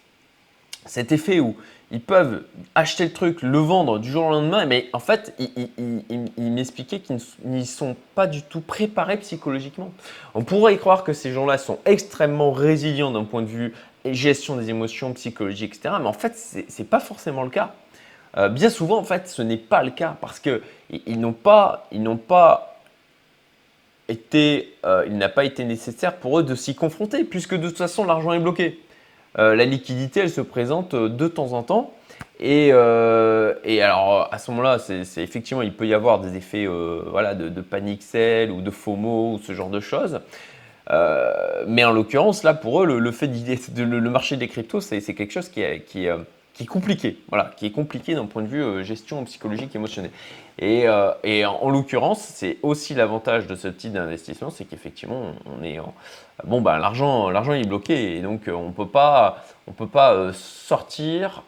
Cet 0.85 1.13
effet 1.13 1.39
où 1.39 1.55
ils 1.91 2.01
peuvent 2.01 2.43
acheter 2.75 3.05
le 3.05 3.13
truc, 3.13 3.41
le 3.41 3.57
vendre 3.59 3.97
du 3.99 4.09
jour 4.09 4.25
au 4.25 4.31
lendemain, 4.31 4.65
mais 4.65 4.89
en 4.93 4.99
fait, 4.99 5.33
il, 5.39 6.51
m'expliquait 6.51 6.99
qu'ils 6.99 7.19
n'y 7.45 7.65
sont 7.65 7.95
pas 8.15 8.27
du 8.27 8.41
tout 8.41 8.61
préparés 8.61 9.17
psychologiquement. 9.17 9.91
On 10.33 10.43
pourrait 10.43 10.75
y 10.75 10.77
croire 10.77 11.03
que 11.03 11.13
ces 11.13 11.31
gens-là 11.31 11.57
sont 11.57 11.79
extrêmement 11.85 12.51
résilients 12.51 13.11
d'un 13.11 13.23
point 13.23 13.41
de 13.41 13.47
vue 13.47 13.73
gestion 14.05 14.55
des 14.55 14.69
émotions, 14.69 15.13
psychologie, 15.13 15.65
etc. 15.65 15.95
Mais 15.99 16.07
en 16.07 16.13
fait, 16.13 16.37
ce 16.37 16.57
n'est 16.57 16.87
pas 16.87 16.99
forcément 16.99 17.43
le 17.43 17.49
cas. 17.49 17.75
Euh, 18.37 18.49
bien 18.49 18.69
souvent, 18.69 18.97
en 18.97 19.03
fait, 19.03 19.27
ce 19.27 19.41
n'est 19.41 19.57
pas 19.57 19.83
le 19.83 19.91
cas 19.91 20.15
parce 20.21 20.39
qu'ils 20.39 20.61
n'ont 21.19 21.33
pas, 21.33 21.87
ils 21.91 22.03
n'ont 22.03 22.17
pas 22.17 22.77
été, 24.07 24.73
il 25.05 25.17
n'a 25.17 25.29
pas 25.29 25.45
été 25.45 25.63
nécessaire 25.65 26.15
pour 26.15 26.39
eux 26.39 26.43
de 26.43 26.55
s'y 26.55 26.73
confronter, 26.73 27.23
puisque 27.23 27.55
de 27.55 27.67
toute 27.67 27.77
façon 27.77 28.05
l'argent 28.05 28.33
est 28.33 28.39
bloqué. 28.39 28.79
la 29.35 29.65
liquidité, 29.65 30.21
elle 30.21 30.31
se 30.31 30.41
présente 30.41 30.95
de 30.95 31.27
temps 31.27 31.53
en 31.53 31.61
temps. 31.61 31.93
Et, 32.39 32.71
alors 32.71 34.29
à 34.31 34.37
ce 34.39 34.49
moment-là, 34.49 34.79
c'est 34.79 35.21
effectivement, 35.21 35.61
il 35.61 35.73
peut 35.73 35.85
y 35.85 35.93
avoir 35.93 36.19
des 36.21 36.35
effets 36.35 36.65
voilà, 36.65 37.35
de, 37.35 37.61
panique 37.61 38.01
sell 38.01 38.49
ou 38.49 38.61
de 38.61 38.71
FOMO 38.71 39.33
ou 39.33 39.39
ce 39.39 39.53
genre 39.53 39.69
de 39.69 39.79
choses. 39.79 40.21
Euh, 40.91 41.63
mais 41.67 41.83
en 41.83 41.91
l'occurrence, 41.91 42.43
là, 42.43 42.53
pour 42.53 42.81
eux, 42.81 42.99
le, 42.99 43.11
fait 43.11 43.27
de, 43.27 43.83
le, 43.83 44.09
marché 44.09 44.37
des 44.37 44.47
cryptos, 44.47 44.81
c'est 44.81 45.01
quelque 45.01 45.31
chose 45.31 45.49
qui 45.49 45.61
est, 45.61 45.81
qui, 45.81 46.07
euh, 46.07 46.17
qui 46.59 46.63
est, 46.63 46.67
compliqué. 46.67 47.17
Voilà, 47.29 47.51
qui 47.55 47.65
est 47.65 47.71
compliqué 47.71 48.15
d'un 48.15 48.25
point 48.25 48.41
de 48.41 48.47
vue 48.47 48.61
euh, 48.61 48.83
gestion 48.83 49.23
psychologique, 49.23 49.75
émotionnelle. 49.75 50.11
Et, 50.61 50.87
et 51.23 51.45
en, 51.45 51.69
l'occurrence, 51.69 52.19
c'est 52.19 52.57
aussi 52.63 52.93
l'avantage 52.93 53.47
de 53.47 53.55
ce 53.55 53.69
type 53.69 53.93
d'investissement, 53.93 54.49
c'est 54.49 54.65
qu'effectivement, 54.65 55.31
on 55.45 55.63
est 55.63 55.79
en, 55.79 55.93
bon, 56.43 56.59
bah, 56.59 56.77
l'argent, 56.79 57.29
l'argent 57.29 57.53
est 57.53 57.65
bloqué, 57.65 58.17
et 58.17 58.21
donc 58.21 58.41
on 58.53 58.73
peut 58.73 58.89
pas, 58.89 59.45
on 59.67 59.71
peut 59.71 59.87
pas 59.87 60.33
sortir 60.33 61.43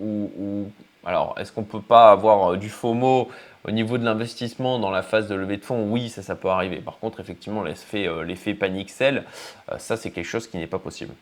ou, 0.00 0.70
alors, 1.04 1.34
est-ce 1.38 1.52
qu'on 1.52 1.64
peut 1.64 1.82
pas 1.82 2.12
avoir 2.12 2.56
du 2.56 2.70
FOMO 2.70 3.28
au 3.64 3.70
niveau 3.70 3.98
de 3.98 4.04
l'investissement 4.04 4.78
dans 4.78 4.90
la 4.90 5.02
phase 5.02 5.28
de 5.28 5.34
levée 5.34 5.58
de 5.58 5.64
fonds, 5.64 5.90
oui, 5.90 6.08
ça, 6.08 6.22
ça 6.22 6.34
peut 6.34 6.48
arriver. 6.48 6.78
Par 6.78 6.98
contre, 6.98 7.20
effectivement, 7.20 7.62
l'effet, 7.62 8.06
euh, 8.06 8.24
l'effet 8.24 8.54
panique 8.54 8.90
sell, 8.90 9.24
euh, 9.70 9.78
ça, 9.78 9.96
c'est 9.96 10.10
quelque 10.10 10.26
chose 10.26 10.46
qui 10.46 10.56
n'est 10.56 10.66
pas 10.66 10.78
possible. 10.78 11.14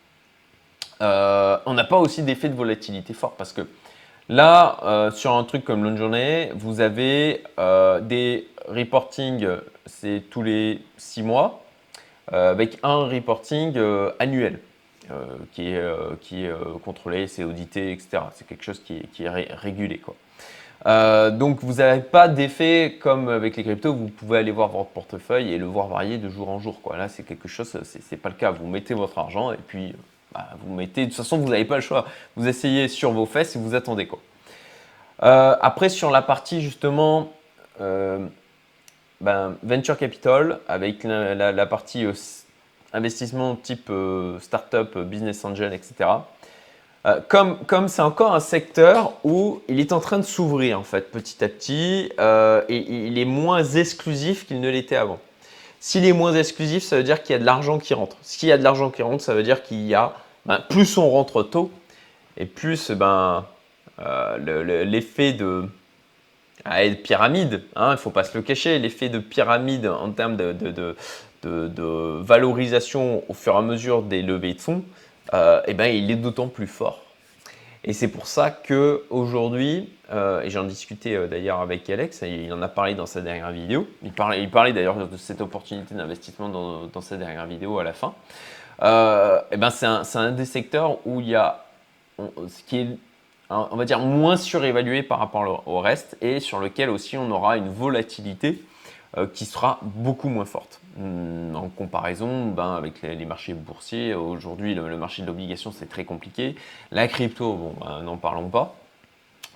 Euh, 1.01 1.59
on 1.67 1.75
n'a 1.75 1.85
pas 1.85 1.99
aussi 1.99 2.23
d'effet 2.23 2.49
de 2.49 2.55
volatilité 2.55 3.15
fort 3.15 3.35
parce 3.37 3.53
que 3.53 3.63
là, 4.29 5.11
sur 5.15 5.35
un 5.35 5.45
truc 5.45 5.65
comme 5.65 5.85
Longue 5.85 5.97
Journée, 5.97 6.51
vous 6.55 6.81
avez 6.81 7.45
des 8.03 8.49
reporting, 8.69 9.47
c'est 9.87 10.25
tous 10.31 10.43
les 10.43 10.83
six 10.97 11.23
mois, 11.23 11.65
avec 12.31 12.79
un 12.83 13.07
reporting 13.07 13.79
annuel. 14.19 14.61
qui 15.53 15.71
est, 15.71 15.93
qui 16.21 16.45
est 16.45 16.53
contrôlé, 16.85 17.27
c'est 17.27 17.45
audité, 17.45 17.93
etc. 17.93 18.25
C'est 18.35 18.47
quelque 18.47 18.65
chose 18.65 18.83
qui 18.85 19.03
est, 19.21 19.29
régulé. 19.29 19.99
Quoi. 19.99 20.15
Euh, 20.87 21.31
donc 21.31 21.59
vous 21.63 21.75
n'avez 21.75 22.01
pas 22.03 22.29
d'effet 22.29 22.99
comme 23.01 23.29
avec 23.29 23.57
les 23.57 23.65
cryptos, 23.65 23.93
vous 23.93 24.09
pouvez 24.09 24.39
aller 24.39 24.53
voir 24.53 24.69
votre 24.69 24.91
portefeuille 24.91 25.53
et 25.53 25.59
le 25.59 25.67
voir 25.67 25.89
varier 25.89 26.19
de 26.19 26.29
jour 26.29 26.49
en 26.49 26.61
jour. 26.61 26.81
Là, 26.97 27.09
c'est 27.09 27.25
quelque 27.25 27.49
chose, 27.49 27.77
c'est 27.83 28.17
pas 28.17 28.29
le 28.29 28.37
cas. 28.37 28.51
Vous 28.51 28.67
mettez 28.67 28.95
votre 28.95 29.19
argent 29.19 29.53
et 29.53 29.57
puis 29.57 29.95
bah, 30.33 30.49
vous 30.61 30.75
mettez. 30.75 31.03
De 31.03 31.07
toute 31.07 31.17
façon, 31.17 31.39
vous 31.39 31.49
n'avez 31.49 31.65
pas 31.65 31.77
le 31.77 31.81
choix. 31.81 32.07
Vous 32.37 32.49
essayez 32.49 32.89
sur 32.89 33.13
vos 33.13 33.27
fesses 33.27 33.57
et 33.57 33.59
vous 33.59 33.75
attendez 33.75 34.07
quoi. 34.07 34.21
Euh, 35.23 35.57
après, 35.61 35.89
sur 35.89 36.11
la 36.11 36.23
partie 36.23 36.61
justement 36.61 37.33
euh, 37.81 38.25
ben, 39.21 39.57
venture 39.63 39.97
capital, 39.97 40.61
avec 40.69 41.03
la, 41.05 41.67
partie 41.67 42.07
investissement 42.93 43.57
type 43.57 43.91
startup, 44.41 44.97
business 44.99 45.45
angel, 45.45 45.73
etc. 45.73 46.07
Euh, 47.07 47.21
comme 47.67 47.89
c'est 47.89 48.03
encore 48.03 48.35
un 48.35 48.41
secteur 48.41 49.13
où 49.23 49.63
il 49.69 49.79
est 49.79 49.93
en 49.93 50.01
train 50.01 50.19
de 50.19 50.25
s'ouvrir 50.25 50.81
en 50.81 50.83
fait 50.83 51.13
petit 51.13 51.43
à 51.45 51.49
petit 51.49 52.11
euh, 52.19 52.63
et 52.69 53.07
il 53.07 53.19
est 53.19 53.25
moins 53.25 53.63
exclusif 53.63 54.47
qu'il 54.47 54.61
ne 54.61 54.69
l'était 54.69 54.97
avant. 54.97 55.21
S'il 55.81 56.05
est 56.05 56.13
moins 56.13 56.35
exclusif, 56.35 56.83
ça 56.83 56.97
veut 56.97 57.05
dire 57.05 57.23
qu'il 57.23 57.35
y 57.35 57.37
a 57.37 57.39
de 57.39 57.45
l'argent 57.45 57.79
qui 57.79 57.95
rentre. 57.95 58.17
S'il 58.23 58.49
y 58.49 58.53
a 58.53 58.59
de 58.59 58.65
l'argent 58.65 58.91
qui 58.91 59.03
rentre, 59.03 59.23
ça 59.23 59.35
veut 59.35 59.43
dire 59.43 59.63
qu'il 59.63 59.87
y 59.87 59.95
a 59.95 60.15
ben, 60.47 60.61
plus 60.69 60.99
on 60.99 61.09
rentre 61.09 61.43
tôt 61.43 61.71
et 62.37 62.47
plus 62.47 62.91
ben, 62.91 63.45
euh, 64.01 64.85
l'effet 64.85 65.33
de, 65.33 65.65
ah, 66.65 66.81
pyramide, 67.03 67.63
hein, 67.77 67.89
il 67.89 67.93
ne 67.93 67.97
faut 67.97 68.11
pas 68.11 68.25
se 68.25 68.37
le 68.37 68.43
cacher, 68.43 68.79
l'effet 68.79 69.09
de 69.09 69.19
pyramide 69.19 69.87
en 69.87 70.11
termes 70.11 70.37
de, 70.37 70.97
valorisation 72.23 73.23
au 73.29 73.35
fur 73.35 73.55
et 73.55 73.59
à 73.59 73.63
mesure 73.63 74.03
des 74.03 74.23
levées 74.23 74.55
de 74.55 74.61
fonds, 74.61 74.85
euh, 75.35 75.61
eh 75.67 75.75
ben, 75.75 75.87
il 75.87 76.11
est 76.11 76.17
d'autant 76.17 76.49
plus 76.49 76.67
fort. 76.67 77.03
Et 77.85 77.93
c'est 77.93 78.09
pour 78.09 78.27
ça 78.27 78.51
que 78.51 79.05
aujourd'hui, 79.11 79.89
euh, 80.11 80.43
et 80.43 80.51
j'en 80.51 80.65
discutais 80.65 81.15
euh, 81.15 81.27
d'ailleurs 81.27 81.61
avec 81.61 81.89
Alex, 81.91 82.23
il 82.23 82.53
en 82.53 82.61
a 82.63 82.69
parlé 82.69 82.95
dans 82.95 83.07
sa 83.07 83.21
dernière 83.21 83.53
vidéo. 83.53 83.89
Il 84.03 84.13
parlait, 84.13 84.43
il 84.43 84.51
parlait 84.51 84.73
d'ailleurs 84.73 84.97
de 85.07 85.17
cette 85.17 85.41
opportunité 85.41 85.95
d'investissement 85.95 86.49
dans, 86.49 87.01
sa 87.01 87.17
dernière 87.17 87.47
vidéo 87.47 87.79
à 87.79 87.85
la 87.85 87.93
fin. 87.93 88.15
Eh 88.81 89.57
ben 89.57 89.71
c'est 89.71 89.87
un, 89.87 90.33
des 90.33 90.45
secteurs 90.45 90.99
où 91.07 91.21
il 91.21 91.29
y 91.29 91.35
a 91.35 91.65
ce 92.19 92.63
qui 92.67 92.79
est 92.79 92.87
on 93.51 93.77
va 93.77 93.85
dire 93.85 93.99
moins 94.01 94.37
surévalué 94.37 95.03
par 95.03 95.19
rapport 95.19 95.63
au 95.67 95.81
reste 95.81 96.17
et 96.21 96.41
sur 96.41 96.61
lequel 96.61 96.91
aussi 96.91 97.17
on 97.17 97.31
aura 97.31 97.57
une 97.57 97.71
volatilité 97.71 98.49
euh, 98.49 98.68
qui 99.33 99.47
sera 99.47 99.81
beaucoup 99.83 100.29
moins 100.29 100.45
forte. 100.45 100.81
Hmm, 100.99 101.55
en 101.55 101.69
comparaison 101.69 102.49
ben, 102.49 102.75
avec 102.75 103.03
les, 103.03 103.25
marchés 103.25 103.55
boursiers, 103.55 104.15
aujourd'hui 104.15 104.75
le, 104.75 104.97
marché 104.97 105.23
de 105.23 105.29
l'obligation 105.29 105.71
c'est 105.71 105.87
très 105.89 106.05
compliqué. 106.05 106.57
La 106.91 107.07
crypto, 107.07 107.55
bon, 107.55 107.75
ben, 107.81 108.03
n'en 108.03 108.17
parlons 108.17 108.49
pas. 108.49 108.75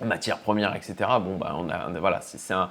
Matières 0.01 0.39
premières, 0.39 0.73
etc. 0.73 0.95
Bon, 1.21 1.35
ben, 1.35 1.53
on 1.57 1.69
a, 1.69 1.89
voilà, 1.99 2.21
c'est 2.21 2.53
un, 2.53 2.69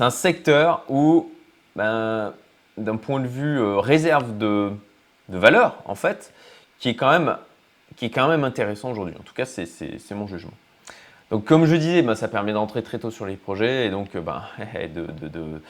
un, 0.00 0.10
secteur 0.10 0.84
où, 0.88 1.32
ben, 1.76 2.34
d'un 2.76 2.96
point 2.96 3.20
de 3.20 3.26
vue 3.26 3.58
euh, 3.58 3.78
réserve 3.78 4.36
de, 4.36 4.70
de, 5.30 5.38
valeur, 5.38 5.76
en 5.86 5.94
fait, 5.94 6.34
qui 6.78 6.90
est 6.90 6.96
quand 6.96 7.10
même, 7.10 7.38
qui 7.96 8.04
est 8.04 8.10
quand 8.10 8.28
même 8.28 8.44
intéressant 8.44 8.90
aujourd'hui. 8.90 9.14
En 9.18 9.22
tout 9.22 9.34
cas, 9.34 9.46
c'est 9.46 9.66
mon 10.10 10.26
jugement. 10.26 10.52
Donc, 11.30 11.46
comme 11.46 11.64
je 11.64 11.74
disais, 11.74 12.02
ben, 12.02 12.14
ça 12.14 12.28
permet 12.28 12.52
d'entrer 12.52 12.82
très 12.82 12.98
tôt 12.98 13.10
sur 13.10 13.24
les 13.24 13.36
projets 13.36 13.86
et 13.86 13.90
donc 13.90 14.12
de, 14.14 15.06
de, 15.06 15.28
de 15.28 15.62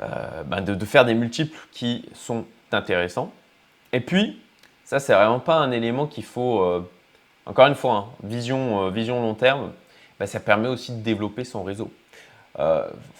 euh, 0.00 0.42
ben, 0.44 0.60
de, 0.60 0.84
faire 0.84 1.06
des 1.06 1.14
multiples 1.14 1.58
qui 1.72 2.04
sont 2.12 2.44
intéressants. 2.70 3.32
Et 3.94 4.00
puis, 4.00 4.38
ça, 4.84 5.00
c'est 5.00 5.14
vraiment 5.14 5.40
pas 5.40 5.56
un 5.56 5.70
élément 5.70 6.06
qu'il 6.06 6.24
faut, 6.24 6.60
euh, 6.60 6.86
encore 7.46 7.66
une 7.66 7.74
fois, 7.74 7.94
hein, 7.94 8.06
vision, 8.22 8.84
euh, 8.84 8.90
vision 8.90 9.22
long 9.22 9.32
terme, 9.32 9.72
ben, 10.20 10.26
ça 10.26 10.38
permet 10.38 10.68
aussi 10.68 10.92
de 10.92 11.00
développer 11.00 11.44
son 11.44 11.64
réseau. 11.64 11.90
Il 12.58 12.64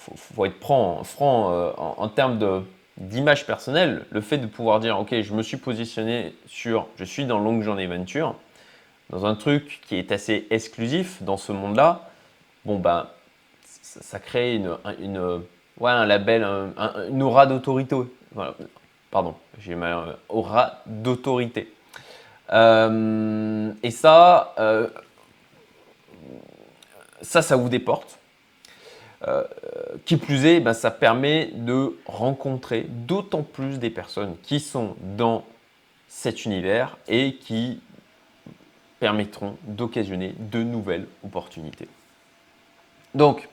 faut, 0.04 0.46
être 0.46 0.58
franc, 0.60 1.02
en, 1.76 2.08
termes 2.08 2.64
d'image 2.96 3.46
personnelle, 3.46 4.06
le 4.10 4.22
fait 4.22 4.38
de 4.38 4.46
pouvoir 4.46 4.80
dire, 4.80 4.98
OK, 4.98 5.14
je 5.20 5.34
me 5.34 5.42
suis 5.42 5.58
positionné 5.58 6.34
sur, 6.46 6.88
je 6.96 7.04
suis 7.04 7.26
dans 7.26 7.38
longue 7.38 7.62
journée 7.62 7.86
venture, 7.86 8.34
dans 9.10 9.26
un 9.26 9.34
truc 9.34 9.82
qui 9.86 9.96
est 9.96 10.10
assez 10.10 10.46
exclusif 10.50 11.22
dans 11.22 11.36
ce 11.36 11.52
monde-là, 11.52 12.08
bon, 12.64 12.78
ben, 12.78 13.08
ça, 13.82 14.18
crée 14.18 14.56
une 14.56 15.42
ouais, 15.78 15.90
un 15.90 16.06
label, 16.06 16.44
une 17.10 17.22
aura 17.22 17.46
d'autorité. 17.46 17.96
Pardon, 19.10 19.34
j'ai 19.58 19.74
mal. 19.74 20.16
Aura 20.28 20.82
d'autorité. 20.86 21.72
Euh, 22.52 23.72
et 23.82 23.90
ça, 23.90 24.54
euh, 24.58 24.88
ça, 27.22 27.42
ça 27.42 27.56
vous 27.56 27.68
déporte. 27.68 28.18
Euh, 29.26 29.44
qui 30.04 30.18
plus 30.18 30.44
est, 30.44 30.60
ben, 30.60 30.74
ça 30.74 30.90
permet 30.90 31.46
de 31.54 31.96
rencontrer 32.04 32.82
d'autant 32.82 33.42
plus 33.42 33.78
des 33.78 33.88
personnes 33.88 34.36
qui 34.42 34.60
sont 34.60 34.94
dans 35.16 35.44
cet 36.06 36.44
univers 36.44 36.98
et 37.08 37.36
qui 37.36 37.80
permettront 39.00 39.56
d'occasionner 39.62 40.34
de 40.38 40.62
nouvelles 40.62 41.06
opportunités. 41.24 41.88
Donc, 43.14 43.48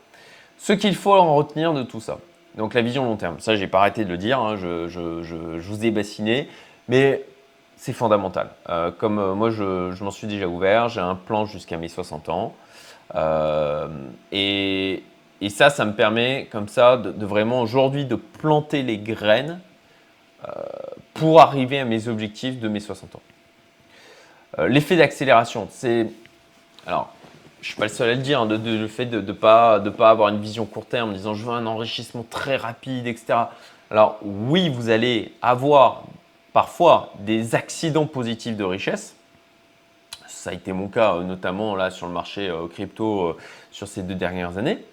ce 0.64 0.72
qu'il 0.72 0.96
faut 0.96 1.14
en 1.14 1.36
retenir 1.36 1.74
de 1.74 1.84
tout 1.84 2.00
ça. 2.00 2.20
Donc 2.56 2.74
la 2.74 2.82
vision 2.82 3.04
long 3.04 3.18
terme, 3.18 3.38
ça 3.40 3.58
j'ai 3.58 3.68
pas 3.68 3.80
arrêté 3.80 4.06
de 4.06 4.10
le 4.10 4.18
dire, 4.18 4.40
hein, 4.40 4.56
je, 4.56 5.60
vous 5.60 5.86
ai 5.86 5.92
bassiné, 5.92 6.48
mais 6.88 7.26
c'est 7.76 7.92
fondamental. 7.92 8.48
Euh, 8.70 8.90
comme 8.90 9.20
euh, 9.20 9.36
moi 9.36 9.50
je, 9.50 10.02
m'en 10.02 10.12
suis 10.12 10.26
déjà 10.26 10.48
ouvert, 10.48 10.88
j'ai 10.88 11.02
un 11.02 11.16
plan 11.16 11.46
jusqu'à 11.46 11.76
mes 11.76 11.90
60 11.90 12.30
ans. 12.30 12.56
Euh, 13.14 13.90
et, 14.32 15.04
ça, 15.50 15.70
ça 15.70 15.84
me 15.84 15.92
permet 15.92 16.48
comme 16.50 16.70
ça 16.70 16.96
de, 16.96 17.26
vraiment 17.26 17.60
aujourd'hui 17.60 18.06
de 18.06 18.16
planter 18.16 18.84
les 18.84 18.98
graines 18.98 19.60
pour 21.14 21.42
arriver 21.42 21.80
à 21.80 21.86
mes 21.86 22.08
objectifs 22.08 22.62
de 22.62 22.70
mes 22.70 22.80
60 22.80 23.16
ans. 23.16 23.22
L'effet 24.68 24.96
d'accélération, 24.96 25.68
c'est... 25.70 26.08
Alors, 26.88 27.13
je 27.64 27.70
suis 27.70 27.78
pas 27.78 27.86
le 27.86 27.90
seul 27.90 28.10
à 28.10 28.14
le 28.14 28.22
dire, 28.22 28.42
hein, 28.42 28.48
le 28.48 28.88
fait 28.88 29.06
de 29.06 29.22
ne 29.22 29.32
pas 29.32 29.80
avoir 30.10 30.28
une 30.28 30.42
vision 30.42 30.66
court 30.66 30.86
terme 30.86 31.12
en 31.12 31.14
disant 31.14 31.34
je 31.34 31.46
veux 31.46 31.54
un 31.54 31.66
enrichissement 31.66 32.26
très 32.30 32.58
rapide, 32.58 33.08
etc. 33.08 33.36
Alors 33.90 34.20
oui, 34.22 34.68
vous 34.68 34.90
allez 34.90 35.32
avoir 35.42 36.04
parfois 36.52 37.14
des 37.20 37.56
accidents 37.56 38.06
positifs 38.06 38.58
de 38.58 38.66
richesse. 38.66 39.16
Ça 40.28 40.50
a 40.50 40.54
été 40.54 40.74
mon 40.74 40.90
cas, 40.90 41.16
euh, 41.16 41.24
notamment 41.24 41.78
là 41.78 41.90
sur 41.90 42.06
le 42.08 42.14
marché 42.14 42.50
euh, 42.50 42.68
crypto 42.68 43.28
euh, 43.28 43.38
sur 43.72 43.88
ces 43.88 44.04
deux 44.04 44.16
dernières 44.16 44.58
années, 44.58 44.84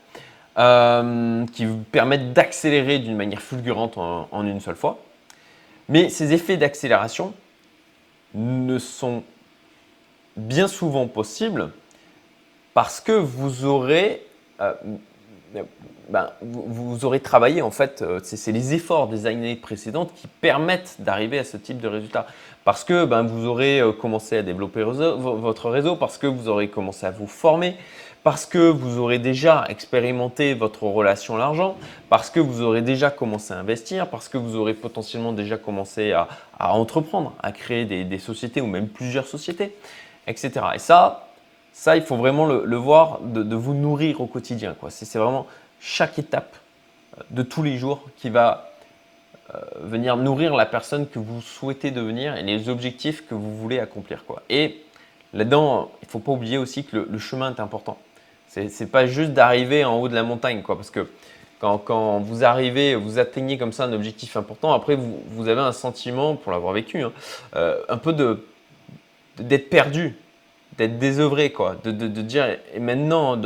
qui 1.52 1.64
vous 1.64 1.78
permettent 1.90 2.32
d'accélérer 2.32 3.00
d'une 3.00 3.16
manière 3.16 3.42
fulgurante 3.42 3.98
en 3.98 4.46
une 4.46 4.60
seule 4.60 4.76
fois. 4.76 4.98
Mais 5.88 6.08
ces 6.08 6.32
effets 6.34 6.56
d'accélération 6.56 7.34
ne 8.34 8.78
sont 8.78 9.24
bien 10.36 10.68
souvent 10.68 11.08
possibles 11.08 11.72
parce 12.74 13.00
que 13.00 13.12
vous 13.12 13.64
aurez 13.64 14.22
euh, 14.60 14.74
ben, 16.10 16.30
vous, 16.42 17.04
aurez 17.04 17.20
travaillé 17.20 17.62
en 17.62 17.70
fait, 17.70 18.02
euh, 18.02 18.20
c'est 18.22 18.52
les 18.52 18.74
efforts 18.74 19.08
des 19.08 19.26
années 19.26 19.56
précédentes 19.56 20.12
qui 20.14 20.26
permettent 20.26 20.96
d'arriver 20.98 21.38
à 21.38 21.44
ce 21.44 21.56
type 21.56 21.80
de 21.80 21.88
résultat. 21.88 22.26
Parce 22.64 22.84
que 22.84 23.04
ben, 23.04 23.22
vous 23.22 23.46
aurez 23.46 23.80
euh, 23.80 23.92
commencé 23.92 24.36
à 24.36 24.42
développer 24.42 24.82
votre 24.82 25.70
réseau, 25.70 25.96
parce 25.96 26.18
que 26.18 26.26
vous 26.26 26.48
aurez 26.48 26.68
commencé 26.68 27.06
à 27.06 27.10
vous 27.10 27.26
former, 27.26 27.76
parce 28.22 28.44
que 28.44 28.58
vous 28.58 28.98
aurez 28.98 29.18
déjà 29.18 29.64
expérimenté 29.68 30.54
votre 30.54 30.82
relation 30.82 31.36
à 31.36 31.38
l'argent, 31.38 31.76
parce 32.08 32.28
que 32.28 32.40
vous 32.40 32.60
aurez 32.60 32.82
déjà 32.82 33.10
commencé 33.10 33.54
à 33.54 33.58
investir, 33.58 34.08
parce 34.08 34.28
que 34.28 34.36
vous 34.36 34.56
aurez 34.56 34.74
potentiellement 34.74 35.32
déjà 35.32 35.56
commencé 35.56 36.12
à, 36.12 36.28
entreprendre, 36.58 37.34
à 37.42 37.52
créer 37.52 37.84
des, 37.84 38.18
sociétés 38.18 38.60
ou 38.60 38.66
même 38.66 38.88
plusieurs 38.88 39.26
sociétés, 39.26 39.74
etc. 40.26 40.50
Et 40.74 40.78
ça, 40.78 41.29
ça, 41.72 41.96
il 41.96 42.02
faut 42.02 42.16
vraiment 42.16 42.46
le, 42.46 42.76
voir, 42.76 43.20
de, 43.20 43.56
vous 43.56 43.74
nourrir 43.74 44.20
au 44.20 44.26
quotidien. 44.26 44.76
C'est 44.88 45.18
vraiment 45.18 45.46
chaque 45.80 46.18
étape 46.18 46.56
euh, 47.16 47.22
de 47.30 47.42
tous 47.42 47.62
les 47.62 47.78
jours 47.78 48.04
qui 48.16 48.28
va 48.28 48.70
euh, 49.54 49.58
venir 49.80 50.16
nourrir 50.16 50.54
la 50.54 50.66
personne 50.66 51.08
que 51.08 51.18
vous 51.18 51.40
souhaitez 51.40 51.90
devenir 51.90 52.36
et 52.36 52.42
les 52.42 52.68
objectifs 52.68 53.26
que 53.26 53.34
vous 53.34 53.56
voulez 53.56 53.78
accomplir. 53.78 54.24
Et 54.48 54.82
là-dedans, 55.32 55.90
il 56.02 56.06
ne 56.06 56.10
faut 56.10 56.18
pas 56.18 56.32
oublier 56.32 56.58
aussi 56.58 56.84
que 56.84 57.08
le, 57.10 57.18
chemin 57.18 57.54
est 57.54 57.60
important. 57.60 57.98
Ce 58.48 58.60
n'est 58.60 58.90
pas 58.90 59.06
juste 59.06 59.32
d'arriver 59.32 59.84
en 59.84 59.98
haut 59.98 60.08
de 60.08 60.14
la 60.14 60.22
montagne, 60.22 60.62
parce 60.66 60.90
que 60.90 61.08
quand, 61.60 62.20
vous 62.20 62.44
arrivez, 62.44 62.94
vous 62.94 63.18
atteignez 63.18 63.58
comme 63.58 63.72
ça 63.72 63.84
un 63.84 63.92
objectif 63.92 64.36
important, 64.36 64.72
après 64.72 64.96
vous, 64.96 65.48
avez 65.48 65.60
un 65.60 65.72
sentiment, 65.72 66.34
pour 66.36 66.52
l'avoir 66.52 66.72
vécu, 66.72 67.02
hein, 67.02 67.12
euh, 67.54 67.80
un 67.88 67.98
peu 67.98 68.14
d'être 69.38 69.68
perdu, 69.68 70.16
d'être 70.80 70.98
désœuvré, 70.98 71.52
quoi, 71.52 71.76
de, 71.84 71.92
dire, 72.22 72.56
et 72.72 72.80
maintenant, 72.80 73.38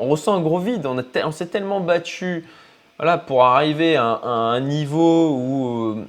on 0.00 0.08
ressent 0.08 0.34
un 0.34 0.40
gros 0.40 0.58
vide, 0.58 0.86
on, 0.86 1.30
s'est 1.30 1.48
tellement 1.48 1.80
battu 1.80 2.46
voilà, 2.96 3.18
pour 3.18 3.44
arriver 3.44 3.96
à, 3.96 4.18
un 4.22 4.60
niveau 4.60 5.28
où, 5.36 5.90
euh, 5.90 6.06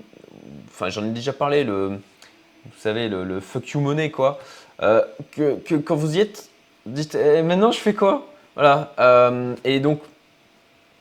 enfin 0.69 0.89
j'en 0.89 1.03
ai 1.03 1.09
déjà 1.09 1.33
parlé, 1.33 1.65
le, 1.65 1.89
vous 1.89 2.79
savez, 2.79 3.09
le, 3.09 3.41
fuck 3.41 3.67
you 3.71 3.81
money, 3.81 4.11
quoi, 4.11 4.39
euh, 4.81 5.01
que, 5.31 5.75
quand 5.75 5.97
vous 5.97 6.15
y 6.15 6.21
êtes, 6.21 6.49
dites, 6.85 7.15
eh, 7.15 7.41
maintenant 7.41 7.73
je 7.73 7.79
fais 7.79 7.93
quoi? 7.93 8.25
Voilà, 8.55 8.93
euh, 8.97 9.53
et 9.65 9.81
donc, 9.81 9.99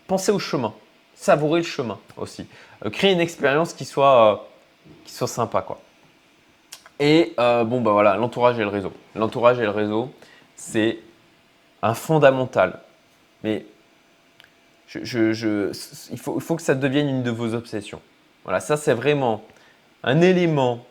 pensez 0.09 0.33
au 0.33 0.41
chemin, 0.41 0.75
savourez 1.15 1.61
le 1.61 1.67
chemin 1.67 2.01
aussi, 2.17 2.45
créez 2.91 3.13
une 3.13 3.21
expérience 3.21 3.73
qui 3.73 3.85
soit, 3.85 4.49
qui 5.05 5.13
soit 5.13 5.29
sympa, 5.29 5.63
quoi. 5.63 5.81
Et 7.01 7.35
euh, 7.41 7.65
bon, 7.65 7.81
bah 7.81 7.91
voilà, 7.93 8.17
l'entourage 8.17 8.59
et 8.59 8.63
le 8.63 8.69
réseau. 8.69 8.93
L'entourage 9.17 9.59
et 9.59 9.65
le 9.65 9.71
réseau, 9.71 10.11
c'est 10.55 10.99
un 11.83 11.95
fondamental. 11.95 12.81
Mais 13.43 13.65
je, 14.87 15.73
il, 16.13 16.19
faut, 16.19 16.37
il, 16.37 16.43
faut, 16.43 16.57
que 16.57 16.63
ça 16.63 16.75
devienne 16.75 17.09
une 17.09 17.23
de 17.23 17.31
vos 17.31 17.55
obsessions. 17.55 18.03
Voilà, 18.45 18.61
ça 18.61 18.77
c'est 18.77 18.93
vraiment 18.93 19.43
un 20.03 20.21
élément 20.21 20.85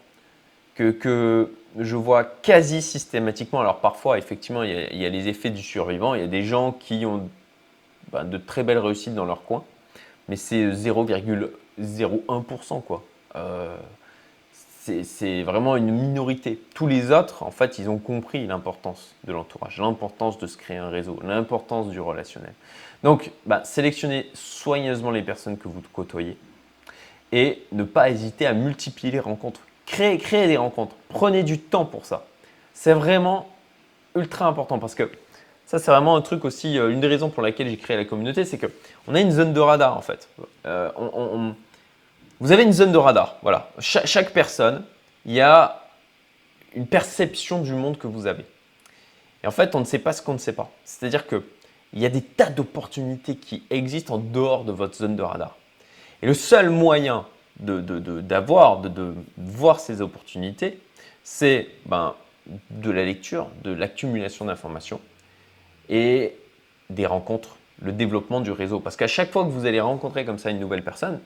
que, 0.74 0.89
que, 0.89 1.54
je 1.78 1.95
vois 1.95 2.24
quasi 2.24 2.82
systématiquement. 2.82 3.60
Alors 3.60 3.80
parfois, 3.80 4.17
effectivement, 4.17 4.63
il 4.63 4.72
y, 4.72 5.06
a, 5.06 5.10
les 5.10 5.28
effets 5.28 5.52
du 5.52 5.62
survivant. 5.62 6.15
Il 6.15 6.22
y 6.22 6.24
a 6.24 6.28
des 6.28 6.43
gens 6.43 6.72
qui 6.72 7.06
ont 7.06 7.30
bah, 8.12 8.24
de 8.24 8.39
très 8.39 8.63
belles 8.63 8.80
réussites 8.80 9.13
dans 9.13 9.26
leur 9.26 9.43
coin, 9.43 9.63
mais 10.28 10.36
c'est 10.36 10.72
0,01%. 10.72 12.82
quoi. 12.82 13.04
Euh, 13.36 13.78
c'est 15.04 15.43
vraiment 15.43 15.75
une 15.75 15.91
minorité. 15.91 16.60
Tous 16.73 16.88
les 16.88 17.12
autres, 17.12 17.43
en 17.43 17.52
fait, 17.52 17.80
ils 17.80 17.89
ont 17.89 17.97
compris 17.97 18.45
l'importance 18.47 19.15
de 19.25 19.34
l'entourage, 19.34 19.80
l'importance 19.80 20.38
de 20.38 20.47
se 20.47 20.58
créer 20.58 20.78
un 20.78 20.89
réseau, 20.89 21.19
l'importance 21.23 21.89
du 21.89 21.99
relationnel. 21.99 22.54
Donc, 23.04 23.32
bah, 23.45 23.62
sélectionnez 23.63 24.30
soigneusement 24.34 25.12
les 25.12 25.21
personnes 25.21 25.58
que 25.58 25.67
vous 25.67 25.82
côtoyez 25.93 26.38
et 27.32 27.63
ne 27.71 27.84
pas 27.84 28.10
hésiter 28.10 28.45
à 28.45 28.54
multiplier 28.54 29.12
les 29.12 29.19
rencontres. 29.19 29.62
Créez, 29.86 30.17
créez 30.17 30.47
des 30.47 30.58
rencontres. 30.58 30.95
Prenez 31.10 31.43
du 31.43 31.60
temps 31.60 31.86
pour 31.86 32.06
ça. 32.06 32.25
C'est 32.73 32.93
vraiment 32.93 33.49
ultra 34.15 34.45
important 34.45 34.80
parce 34.80 34.95
que 34.95 35.10
ça, 35.65 35.78
c'est 35.80 35.91
vraiment 35.91 36.15
un 36.15 36.21
truc 36.21 36.45
aussi, 36.45 36.80
euh, 36.80 36.89
une 36.89 36.99
des 36.99 37.08
raisons 37.08 37.30
pour 37.30 37.43
laquelle 37.43 37.69
j'ai 37.69 37.78
créé 37.78 37.95
la 37.95 38.06
communauté, 38.06 38.43
c'est 38.43 38.58
qu'on 38.58 39.15
a 39.15 39.19
une 39.19 39.32
zone 39.32 39.54
de 39.54 39.60
radar 39.60 39.95
en 39.95 40.02
fait. 40.02 40.28
Euh, 40.65 40.89
on 40.97 41.54
vous 42.39 42.52
avez 42.52 42.63
une 42.63 42.73
zone 42.73 42.91
de 42.91 42.97
radar. 42.97 43.38
Voilà. 43.41 43.69
chaque 43.80 44.32
personne, 44.32 44.84
il 45.25 45.34
y 45.34 45.41
a 45.41 45.84
une 46.75 46.88
perception 46.88 47.62
du 47.62 47.73
monde 47.73 47.97
que 47.97 48.08
vous 48.08 48.28
avez. 48.28 48.45
Et 49.43 49.47
en 49.47 49.52
fait, 49.52 49.75
on 49.75 49.80
ne 49.80 49.86
sait 49.86 49.99
pas 49.99 50.13
ce 50.13 50.21
qu'on 50.21 50.34
ne 50.34 50.38
sait 50.38 50.54
pas. 50.54 50.69
C'est-à-dire 50.86 51.28
qu'il 51.28 51.41
y 51.93 52.06
a 52.06 52.10
des 52.10 52.21
tas 52.21 52.49
d'opportunités 52.49 53.36
qui 53.36 53.63
existent 53.69 54.15
en 54.15 54.17
dehors 54.17 54.63
de 54.63 54.71
votre 54.71 54.95
zone 54.95 55.15
de 55.15 55.23
radar. 55.23 55.58
Et 56.21 56.28
le 56.28 56.34
seul 56.34 56.69
moyen 56.69 57.25
d'avoir, 57.60 58.80
de, 58.80 58.89
de, 58.89 59.13
voir 59.38 59.80
ces 59.80 60.02
opportunités, 60.02 60.80
c'est 61.23 61.67
ben, 61.86 62.15
de 62.69 62.91
la 62.91 63.06
lecture, 63.06 63.47
de 63.63 63.71
l'accumulation 63.71 64.45
d'informations 64.45 65.02
et 65.89 66.36
des 66.89 67.06
rencontres, 67.06 67.58
le 67.82 67.91
développement 67.91 68.41
du 68.41 68.52
réseau. 68.52 68.80
Parce 68.80 68.95
qu'à 68.95 69.08
chaque 69.08 69.32
fois 69.32 69.43
que 69.43 69.49
vous 69.49 69.65
allez 69.65 69.82
rencontrer 69.82 70.25
comme 70.25 70.38
ça 70.38 70.52
une 70.52 70.60
nouvelle 70.60 70.84
personne, 70.84 71.19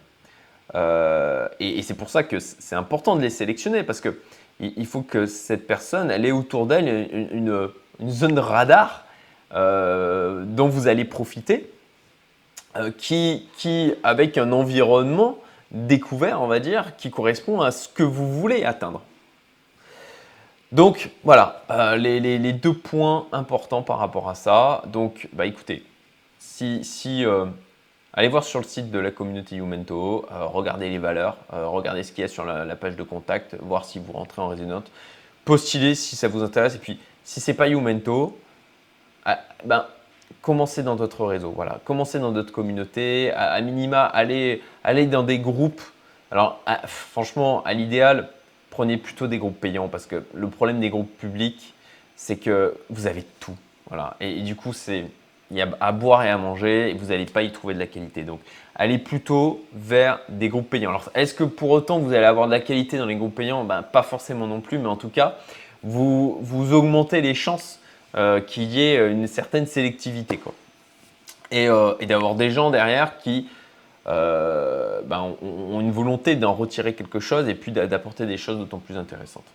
euh, 0.75 1.47
et, 1.59 1.81
c'est 1.81 1.93
pour 1.93 2.09
ça 2.09 2.23
que 2.23 2.39
c'est 2.39 2.75
important 2.75 3.15
de 3.15 3.21
les 3.21 3.29
sélectionner 3.29 3.83
parce 3.83 4.01
que 4.01 4.19
il 4.59 4.85
faut 4.85 5.01
que 5.01 5.25
cette 5.25 5.67
personne, 5.67 6.11
elle 6.11 6.25
ait 6.25 6.31
autour 6.31 6.67
d'elle 6.67 7.27
une, 7.31 7.69
zone 8.07 8.35
de 8.35 8.39
radar 8.39 9.05
euh, 9.53 10.43
dont 10.45 10.67
vous 10.67 10.87
allez 10.87 11.05
profiter, 11.05 11.71
euh, 12.75 12.91
qui, 12.95 13.49
qui, 13.57 13.93
avec 14.03 14.37
un 14.37 14.51
environnement 14.51 15.37
découvert, 15.71 16.41
on 16.41 16.47
va 16.47 16.59
dire, 16.59 16.95
qui 16.97 17.11
correspond 17.11 17.61
à 17.61 17.71
ce 17.71 17.87
que 17.87 18.03
vous 18.03 18.31
voulez 18.31 18.63
atteindre. 18.63 19.01
Donc 20.71 21.09
voilà, 21.23 21.63
les, 21.97 22.53
deux 22.53 22.73
points 22.73 23.27
importants 23.31 23.81
par 23.81 23.97
rapport 23.99 24.29
à 24.29 24.35
ça. 24.35 24.83
Donc, 24.87 25.27
bah, 25.33 25.45
écoutez, 25.45 25.83
si 26.39 26.83
Allez 28.15 28.27
voir 28.27 28.43
sur 28.43 28.59
le 28.59 28.65
site 28.65 28.91
de 28.91 28.99
la 28.99 29.09
communauté 29.09 29.55
Youmento, 29.55 30.27
euh, 30.31 30.45
regardez 30.45 30.87
les 30.87 30.99
valeurs, 30.99 31.37
euh, 31.51 31.65
regardez 31.67 32.03
ce 32.03 32.11
qu'il 32.11 32.21
y 32.21 32.25
a 32.25 32.27
sur 32.27 32.45
la, 32.45 32.75
page 32.75 32.95
de 32.95 33.01
contact, 33.01 33.55
voir 33.59 33.85
si 33.85 33.97
vous 33.97 34.13
rentrez 34.13 34.39
en 34.39 34.49
résidence, 34.49 34.83
postulez 35.45 35.95
si 35.95 36.15
ça 36.15 36.27
vous 36.27 36.43
intéresse. 36.43 36.75
Et 36.75 36.77
puis, 36.77 36.99
si 37.23 37.41
ce 37.41 37.49
n'est 37.49 37.57
pas 37.57 37.67
Youmento, 37.67 38.37
ah, 39.25 39.39
ben, 39.65 39.87
commencez 40.43 40.83
dans 40.83 40.95
d'autres 40.95 41.25
réseaux. 41.25 41.53
Voilà. 41.55 41.79
Commencez 41.85 42.19
dans 42.19 42.31
d'autres 42.31 42.51
communautés. 42.51 43.31
À, 43.31 43.59
minima, 43.61 44.03
allez, 44.03 44.61
allez 44.83 45.07
dans 45.07 45.23
des 45.23 45.39
groupes. 45.39 45.81
Alors, 46.29 46.61
franchement, 46.85 47.63
à 47.63 47.73
l'idéal, 47.73 48.29
prenez 48.69 48.97
plutôt 48.97 49.25
des 49.25 49.39
groupes 49.39 49.59
payants 49.59 49.87
parce 49.87 50.05
que 50.05 50.23
le 50.35 50.49
problème 50.49 50.79
des 50.79 50.91
groupes 50.91 51.17
publics, 51.17 51.73
c'est 52.15 52.37
que 52.37 52.77
vous 52.91 53.07
avez 53.07 53.23
tout. 53.39 53.57
Voilà. 53.87 54.15
et 54.19 54.41
du 54.41 54.55
coup, 54.55 54.71
c'est 54.71 55.05
il 55.53 55.59
y 55.59 55.61
a 55.61 55.69
à 55.79 55.91
boire 55.91 56.23
et 56.23 56.29
à 56.29 56.37
manger 56.37 56.89
et 56.89 56.93
vous 56.93 57.07
n'allez 57.07 57.25
pas 57.25 57.43
y 57.43 57.51
trouver 57.51 57.75
de 57.75 57.79
la 57.79 57.85
qualité. 57.85 58.23
Donc, 58.23 58.39
allez 58.75 58.97
plutôt 58.97 59.63
vers 59.73 60.19
des 60.27 60.49
groupes 60.49 60.69
payants. 60.69 60.89
Alors, 60.89 61.09
est-ce 61.13 61.35
que 61.35 61.43
pour 61.43 61.69
autant 61.69 61.99
vous 61.99 62.11
allez 62.11 62.25
avoir 62.25 62.47
de 62.47 62.51
la 62.51 62.59
qualité 62.59 62.97
dans 62.97 63.05
les 63.05 63.15
groupes 63.15 63.35
payants? 63.35 63.63
Ben, 63.63 63.83
Pas 63.83 64.01
forcément 64.01 64.47
non 64.47 64.61
plus, 64.61 64.79
mais 64.79 64.87
en 64.87 64.95
tout 64.95 65.09
cas, 65.09 65.35
vous, 65.83 66.39
vous 66.41 66.73
augmentez 66.73 67.21
les 67.21 67.35
chances 67.35 67.79
euh, 68.15 68.41
qu'il 68.41 68.63
y 68.63 68.81
ait 68.81 69.11
une 69.11 69.27
certaine 69.27 69.67
sélectivité. 69.67 70.37
Quoi. 70.37 70.53
Et, 71.51 71.67
euh, 71.69 71.93
d'avoir 72.07 72.33
des 72.33 72.49
gens 72.49 72.71
derrière 72.71 73.19
qui 73.19 73.47
euh, 74.07 75.01
ben, 75.05 75.35
ont, 75.43 75.79
une 75.79 75.91
volonté 75.91 76.35
d'en 76.35 76.53
retirer 76.53 76.93
quelque 76.93 77.19
chose 77.19 77.47
et 77.47 77.53
puis 77.53 77.71
d'apporter 77.71 78.25
des 78.25 78.37
choses 78.37 78.57
d'autant 78.57 78.79
plus 78.79 78.97
intéressantes. 78.97 79.45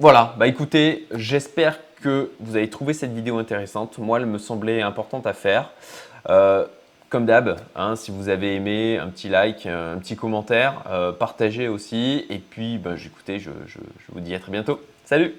voilà, 0.00 0.34
bah 0.38 0.46
écoutez, 0.46 1.06
j'espère 1.12 1.78
que 1.78 1.84
vous 2.40 2.56
avez 2.56 2.68
trouvé 2.70 2.92
cette 2.92 3.12
vidéo 3.12 3.38
intéressante. 3.38 3.98
Moi, 3.98 4.18
elle 4.18 4.26
me 4.26 4.38
semblait 4.38 4.82
importante 4.82 5.26
à 5.26 5.32
faire. 5.32 5.70
Euh, 6.28 6.66
comme 7.08 7.26
d'hab, 7.26 7.60
hein, 7.76 7.94
si 7.96 8.10
vous 8.10 8.28
avez 8.28 8.56
aimé, 8.56 8.98
un 8.98 9.08
petit 9.08 9.28
like, 9.28 9.66
un 9.66 9.98
petit 9.98 10.16
commentaire, 10.16 10.82
euh, 10.88 11.12
partagez 11.12 11.68
aussi. 11.68 12.26
Et 12.28 12.38
puis, 12.38 12.78
ben, 12.78 12.96
écoutez, 12.96 13.38
je 13.38 13.50
vous 14.08 14.20
dis 14.20 14.34
à 14.34 14.40
très 14.40 14.50
bientôt. 14.50 14.80
Salut 15.04 15.34